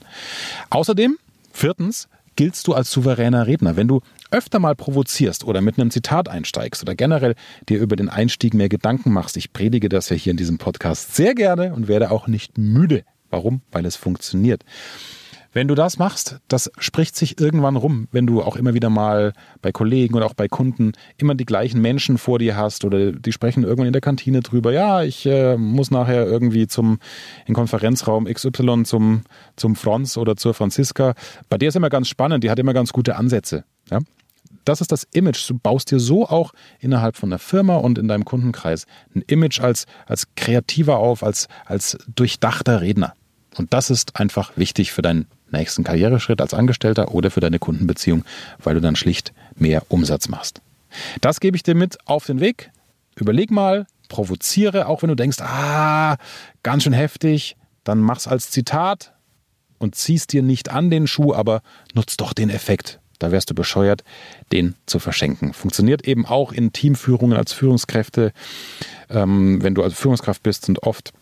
Außerdem, 0.69 1.17
viertens, 1.51 2.07
giltst 2.35 2.67
du 2.67 2.73
als 2.73 2.89
souveräner 2.91 3.47
Redner. 3.47 3.75
Wenn 3.75 3.87
du 3.87 4.01
öfter 4.31 4.59
mal 4.59 4.75
provozierst 4.75 5.43
oder 5.43 5.61
mit 5.61 5.77
einem 5.77 5.91
Zitat 5.91 6.29
einsteigst 6.29 6.81
oder 6.81 6.95
generell 6.95 7.35
dir 7.67 7.79
über 7.79 7.95
den 7.95 8.09
Einstieg 8.09 8.53
mehr 8.53 8.69
Gedanken 8.69 9.11
machst, 9.11 9.37
ich 9.37 9.53
predige 9.53 9.89
das 9.89 10.09
ja 10.09 10.15
hier 10.15 10.31
in 10.31 10.37
diesem 10.37 10.57
Podcast 10.57 11.15
sehr 11.15 11.35
gerne 11.35 11.73
und 11.73 11.87
werde 11.87 12.09
auch 12.11 12.27
nicht 12.27 12.57
müde. 12.57 13.03
Warum? 13.29 13.61
Weil 13.71 13.85
es 13.85 13.95
funktioniert. 13.95 14.63
Wenn 15.53 15.67
du 15.67 15.75
das 15.75 15.97
machst, 15.97 16.39
das 16.47 16.71
spricht 16.77 17.15
sich 17.17 17.39
irgendwann 17.39 17.75
rum, 17.75 18.07
wenn 18.11 18.25
du 18.25 18.41
auch 18.41 18.55
immer 18.55 18.73
wieder 18.73 18.89
mal 18.89 19.33
bei 19.61 19.73
Kollegen 19.73 20.15
oder 20.15 20.25
auch 20.25 20.33
bei 20.33 20.47
Kunden 20.47 20.93
immer 21.17 21.35
die 21.35 21.45
gleichen 21.45 21.81
Menschen 21.81 22.17
vor 22.17 22.39
dir 22.39 22.55
hast 22.55 22.85
oder 22.85 23.11
die 23.11 23.31
sprechen 23.33 23.63
irgendwann 23.63 23.87
in 23.87 23.93
der 23.93 24.01
Kantine 24.01 24.39
drüber, 24.39 24.71
ja, 24.71 25.03
ich 25.03 25.25
äh, 25.25 25.57
muss 25.57 25.91
nachher 25.91 26.25
irgendwie 26.25 26.67
zum 26.67 26.99
in 27.45 27.53
Konferenzraum 27.53 28.25
XY 28.25 28.83
zum 28.83 29.23
zum 29.57 29.75
Franz 29.75 30.15
oder 30.15 30.37
zur 30.37 30.53
Franziska. 30.53 31.15
Bei 31.49 31.57
der 31.57 31.69
ist 31.69 31.75
immer 31.75 31.89
ganz 31.89 32.07
spannend, 32.07 32.45
die 32.45 32.49
hat 32.49 32.59
immer 32.59 32.73
ganz 32.73 32.93
gute 32.93 33.17
Ansätze, 33.17 33.65
ja? 33.89 33.99
Das 34.63 34.79
ist 34.79 34.91
das 34.91 35.07
Image. 35.11 35.49
Du 35.49 35.57
baust 35.57 35.89
dir 35.89 35.99
so 35.99 36.27
auch 36.27 36.53
innerhalb 36.79 37.17
von 37.17 37.31
der 37.31 37.39
Firma 37.39 37.77
und 37.77 37.97
in 37.97 38.07
deinem 38.07 38.25
Kundenkreis 38.25 38.85
ein 39.15 39.23
Image 39.25 39.59
als, 39.59 39.87
als 40.05 40.27
kreativer 40.35 40.97
auf, 40.97 41.23
als, 41.23 41.47
als 41.65 41.97
durchdachter 42.15 42.81
Redner. 42.81 43.15
Und 43.57 43.73
das 43.73 43.89
ist 43.89 44.19
einfach 44.19 44.55
wichtig 44.57 44.91
für 44.91 45.01
dein 45.01 45.25
nächsten 45.51 45.83
Karriereschritt 45.83 46.41
als 46.41 46.53
Angestellter 46.53 47.13
oder 47.13 47.31
für 47.31 47.39
deine 47.39 47.59
Kundenbeziehung, 47.59 48.23
weil 48.63 48.75
du 48.75 48.81
dann 48.81 48.95
schlicht 48.95 49.33
mehr 49.55 49.83
Umsatz 49.89 50.27
machst. 50.27 50.61
Das 51.21 51.39
gebe 51.39 51.55
ich 51.55 51.63
dir 51.63 51.75
mit 51.75 51.97
auf 52.05 52.25
den 52.25 52.39
Weg. 52.39 52.71
Überleg 53.15 53.51
mal, 53.51 53.85
provoziere, 54.09 54.87
auch 54.87 55.01
wenn 55.01 55.09
du 55.09 55.15
denkst, 55.15 55.39
ah, 55.41 56.17
ganz 56.63 56.83
schön 56.83 56.93
heftig, 56.93 57.55
dann 57.83 57.99
mach's 57.99 58.27
als 58.27 58.51
Zitat 58.51 59.13
und 59.79 59.95
ziehst 59.95 60.33
dir 60.33 60.43
nicht 60.43 60.69
an 60.69 60.89
den 60.89 61.07
Schuh, 61.07 61.33
aber 61.33 61.61
nutz 61.93 62.17
doch 62.17 62.33
den 62.33 62.49
Effekt. 62.49 62.99
Da 63.19 63.31
wärst 63.31 63.49
du 63.49 63.53
bescheuert, 63.53 64.03
den 64.51 64.75
zu 64.87 64.97
verschenken. 64.97 65.53
Funktioniert 65.53 66.07
eben 66.07 66.25
auch 66.25 66.51
in 66.51 66.73
Teamführungen 66.73 67.37
als 67.37 67.53
Führungskräfte, 67.53 68.33
ähm, 69.09 69.61
wenn 69.61 69.75
du 69.75 69.83
als 69.83 69.93
Führungskraft 69.93 70.41
bist 70.41 70.67
und 70.69 70.81
oft 70.83 71.13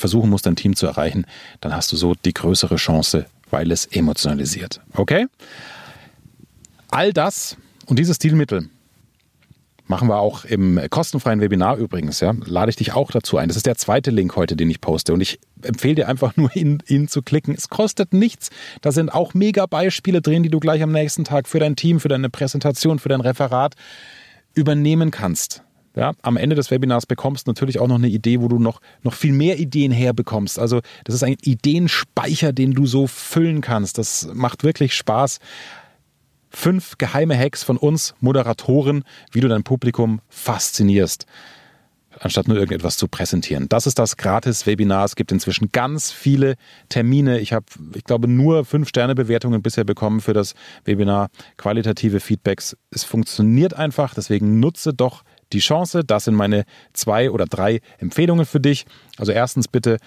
versuchen 0.00 0.30
musst, 0.30 0.46
dein 0.46 0.56
Team 0.56 0.74
zu 0.74 0.86
erreichen, 0.86 1.26
dann 1.60 1.74
hast 1.74 1.92
du 1.92 1.96
so 1.96 2.14
die 2.14 2.34
größere 2.34 2.76
Chance, 2.76 3.26
weil 3.50 3.70
es 3.70 3.86
emotionalisiert. 3.86 4.80
Okay? 4.94 5.26
All 6.90 7.12
das 7.12 7.56
und 7.86 7.98
diese 7.98 8.14
Stilmittel 8.14 8.68
Machen 9.90 10.06
wir 10.06 10.20
auch 10.20 10.44
im 10.44 10.80
kostenfreien 10.88 11.40
Webinar 11.40 11.76
übrigens, 11.76 12.20
ja. 12.20 12.32
Lade 12.46 12.70
ich 12.70 12.76
dich 12.76 12.92
auch 12.92 13.10
dazu 13.10 13.38
ein. 13.38 13.48
Das 13.48 13.56
ist 13.56 13.66
der 13.66 13.74
zweite 13.74 14.12
Link 14.12 14.36
heute, 14.36 14.54
den 14.54 14.70
ich 14.70 14.80
poste. 14.80 15.12
Und 15.12 15.20
ich 15.20 15.40
empfehle 15.62 15.96
dir 15.96 16.06
einfach 16.06 16.36
nur, 16.36 16.54
ihn, 16.54 16.80
ihn 16.86 17.08
zu 17.08 17.22
klicken. 17.22 17.56
Es 17.56 17.70
kostet 17.70 18.12
nichts. 18.12 18.50
Da 18.82 18.92
sind 18.92 19.12
auch 19.12 19.34
mega 19.34 19.66
Beispiele 19.66 20.22
drin, 20.22 20.44
die 20.44 20.48
du 20.48 20.60
gleich 20.60 20.80
am 20.84 20.92
nächsten 20.92 21.24
Tag 21.24 21.48
für 21.48 21.58
dein 21.58 21.74
Team, 21.74 21.98
für 21.98 22.06
deine 22.06 22.30
Präsentation, 22.30 23.00
für 23.00 23.08
dein 23.08 23.20
Referat 23.20 23.74
übernehmen 24.54 25.10
kannst. 25.10 25.64
Ja, 25.96 26.12
am 26.22 26.36
Ende 26.36 26.54
des 26.54 26.70
Webinars 26.70 27.04
bekommst 27.04 27.46
du 27.46 27.50
natürlich 27.50 27.80
auch 27.80 27.88
noch 27.88 27.96
eine 27.96 28.08
Idee, 28.08 28.40
wo 28.40 28.46
du 28.46 28.60
noch, 28.60 28.80
noch 29.02 29.12
viel 29.12 29.32
mehr 29.32 29.58
Ideen 29.58 29.90
herbekommst. 29.90 30.58
Also 30.58 30.80
das 31.04 31.16
ist 31.16 31.24
ein 31.24 31.36
Ideenspeicher, 31.42 32.52
den 32.52 32.72
du 32.72 32.86
so 32.86 33.08
füllen 33.08 33.60
kannst. 33.60 33.98
Das 33.98 34.28
macht 34.32 34.62
wirklich 34.62 34.94
Spaß 34.94 35.40
fünf 36.50 36.98
geheime 36.98 37.38
Hacks 37.38 37.62
von 37.62 37.76
uns 37.76 38.14
Moderatoren, 38.20 39.04
wie 39.32 39.40
du 39.40 39.48
dein 39.48 39.62
Publikum 39.62 40.20
faszinierst, 40.28 41.26
anstatt 42.18 42.48
nur 42.48 42.56
irgendetwas 42.56 42.96
zu 42.96 43.08
präsentieren. 43.08 43.68
Das 43.68 43.86
ist 43.86 43.98
das 43.98 44.16
Gratis-Webinar. 44.16 45.04
Es 45.04 45.16
gibt 45.16 45.32
inzwischen 45.32 45.70
ganz 45.72 46.10
viele 46.10 46.56
Termine. 46.88 47.38
Ich 47.38 47.52
habe, 47.52 47.66
ich 47.94 48.04
glaube, 48.04 48.28
nur 48.28 48.64
fünf 48.64 48.88
Sterne-Bewertungen 48.88 49.62
bisher 49.62 49.84
bekommen 49.84 50.20
für 50.20 50.32
das 50.34 50.54
Webinar. 50.84 51.30
Qualitative 51.56 52.20
Feedbacks. 52.20 52.76
Es 52.90 53.04
funktioniert 53.04 53.74
einfach. 53.74 54.14
Deswegen 54.14 54.60
nutze 54.60 54.92
doch 54.92 55.22
die 55.52 55.58
Chance. 55.58 56.04
Das 56.04 56.24
sind 56.24 56.34
meine 56.34 56.64
zwei 56.92 57.30
oder 57.30 57.46
drei 57.46 57.80
Empfehlungen 57.98 58.46
für 58.46 58.60
dich. 58.60 58.86
Also 59.18 59.32
erstens 59.32 59.68
bitte 59.68 59.98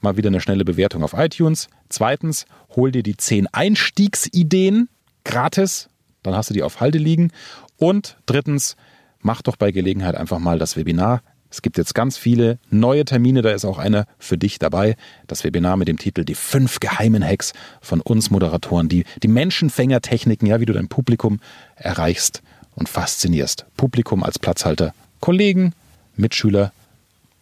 mal 0.00 0.16
wieder 0.16 0.28
eine 0.28 0.40
schnelle 0.40 0.64
Bewertung 0.64 1.02
auf 1.02 1.14
iTunes. 1.14 1.68
Zweitens, 1.88 2.46
hol 2.76 2.92
dir 2.92 3.02
die 3.02 3.16
zehn 3.16 3.46
Einstiegsideen 3.48 4.88
gratis, 5.24 5.88
dann 6.22 6.34
hast 6.34 6.50
du 6.50 6.54
die 6.54 6.62
auf 6.62 6.80
Halde 6.80 6.98
liegen. 6.98 7.32
Und 7.76 8.16
drittens, 8.26 8.76
mach 9.20 9.42
doch 9.42 9.56
bei 9.56 9.72
Gelegenheit 9.72 10.14
einfach 10.14 10.38
mal 10.38 10.58
das 10.58 10.76
Webinar. 10.76 11.22
Es 11.50 11.62
gibt 11.62 11.78
jetzt 11.78 11.94
ganz 11.94 12.16
viele 12.16 12.58
neue 12.68 13.04
Termine, 13.04 13.40
da 13.40 13.50
ist 13.50 13.64
auch 13.64 13.78
einer 13.78 14.06
für 14.18 14.36
dich 14.36 14.58
dabei. 14.58 14.96
Das 15.28 15.44
Webinar 15.44 15.76
mit 15.76 15.86
dem 15.86 15.98
Titel 15.98 16.24
Die 16.24 16.34
fünf 16.34 16.80
geheimen 16.80 17.24
Hacks 17.24 17.52
von 17.80 18.00
uns 18.00 18.30
Moderatoren, 18.30 18.88
die, 18.88 19.04
die 19.22 19.28
Menschenfängertechniken, 19.28 20.48
ja, 20.48 20.60
wie 20.60 20.66
du 20.66 20.72
dein 20.72 20.88
Publikum 20.88 21.40
erreichst 21.76 22.42
und 22.74 22.88
faszinierst. 22.88 23.66
Publikum 23.76 24.22
als 24.22 24.38
Platzhalter, 24.38 24.94
Kollegen, 25.20 25.72
Mitschüler, 26.16 26.72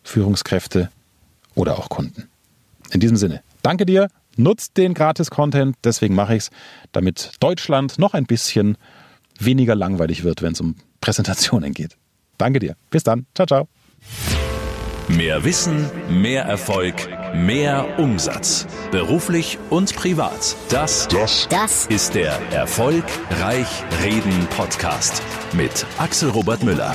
Führungskräfte 0.04 0.90
oder 1.54 1.78
auch 1.78 1.88
Kunden. 1.88 2.28
In 2.90 3.00
diesem 3.00 3.16
Sinne, 3.16 3.42
danke 3.62 3.86
dir 3.86 4.08
nutzt 4.36 4.76
den 4.76 4.94
Gratis-Content, 4.94 5.76
deswegen 5.84 6.14
mache 6.14 6.34
ich 6.34 6.44
es, 6.44 6.50
damit 6.92 7.32
Deutschland 7.40 7.98
noch 7.98 8.14
ein 8.14 8.26
bisschen 8.26 8.76
weniger 9.38 9.74
langweilig 9.74 10.24
wird, 10.24 10.42
wenn 10.42 10.52
es 10.52 10.60
um 10.60 10.76
Präsentationen 11.00 11.72
geht. 11.74 11.96
Danke 12.38 12.58
dir. 12.58 12.76
Bis 12.90 13.04
dann. 13.04 13.26
Ciao, 13.34 13.46
ciao. 13.46 13.68
Mehr 15.08 15.44
Wissen, 15.44 15.90
mehr 16.08 16.44
Erfolg, 16.44 16.94
mehr 17.34 17.98
Umsatz. 17.98 18.66
Beruflich 18.90 19.58
und 19.70 19.94
privat. 19.96 20.56
Das, 20.68 21.08
das, 21.08 21.48
das 21.48 21.86
ist 21.86 22.14
der 22.14 22.38
Erfolgreich 22.52 23.82
Reden 24.02 24.46
Podcast 24.56 25.22
mit 25.52 25.86
Axel 25.98 26.30
Robert 26.30 26.62
Müller. 26.62 26.94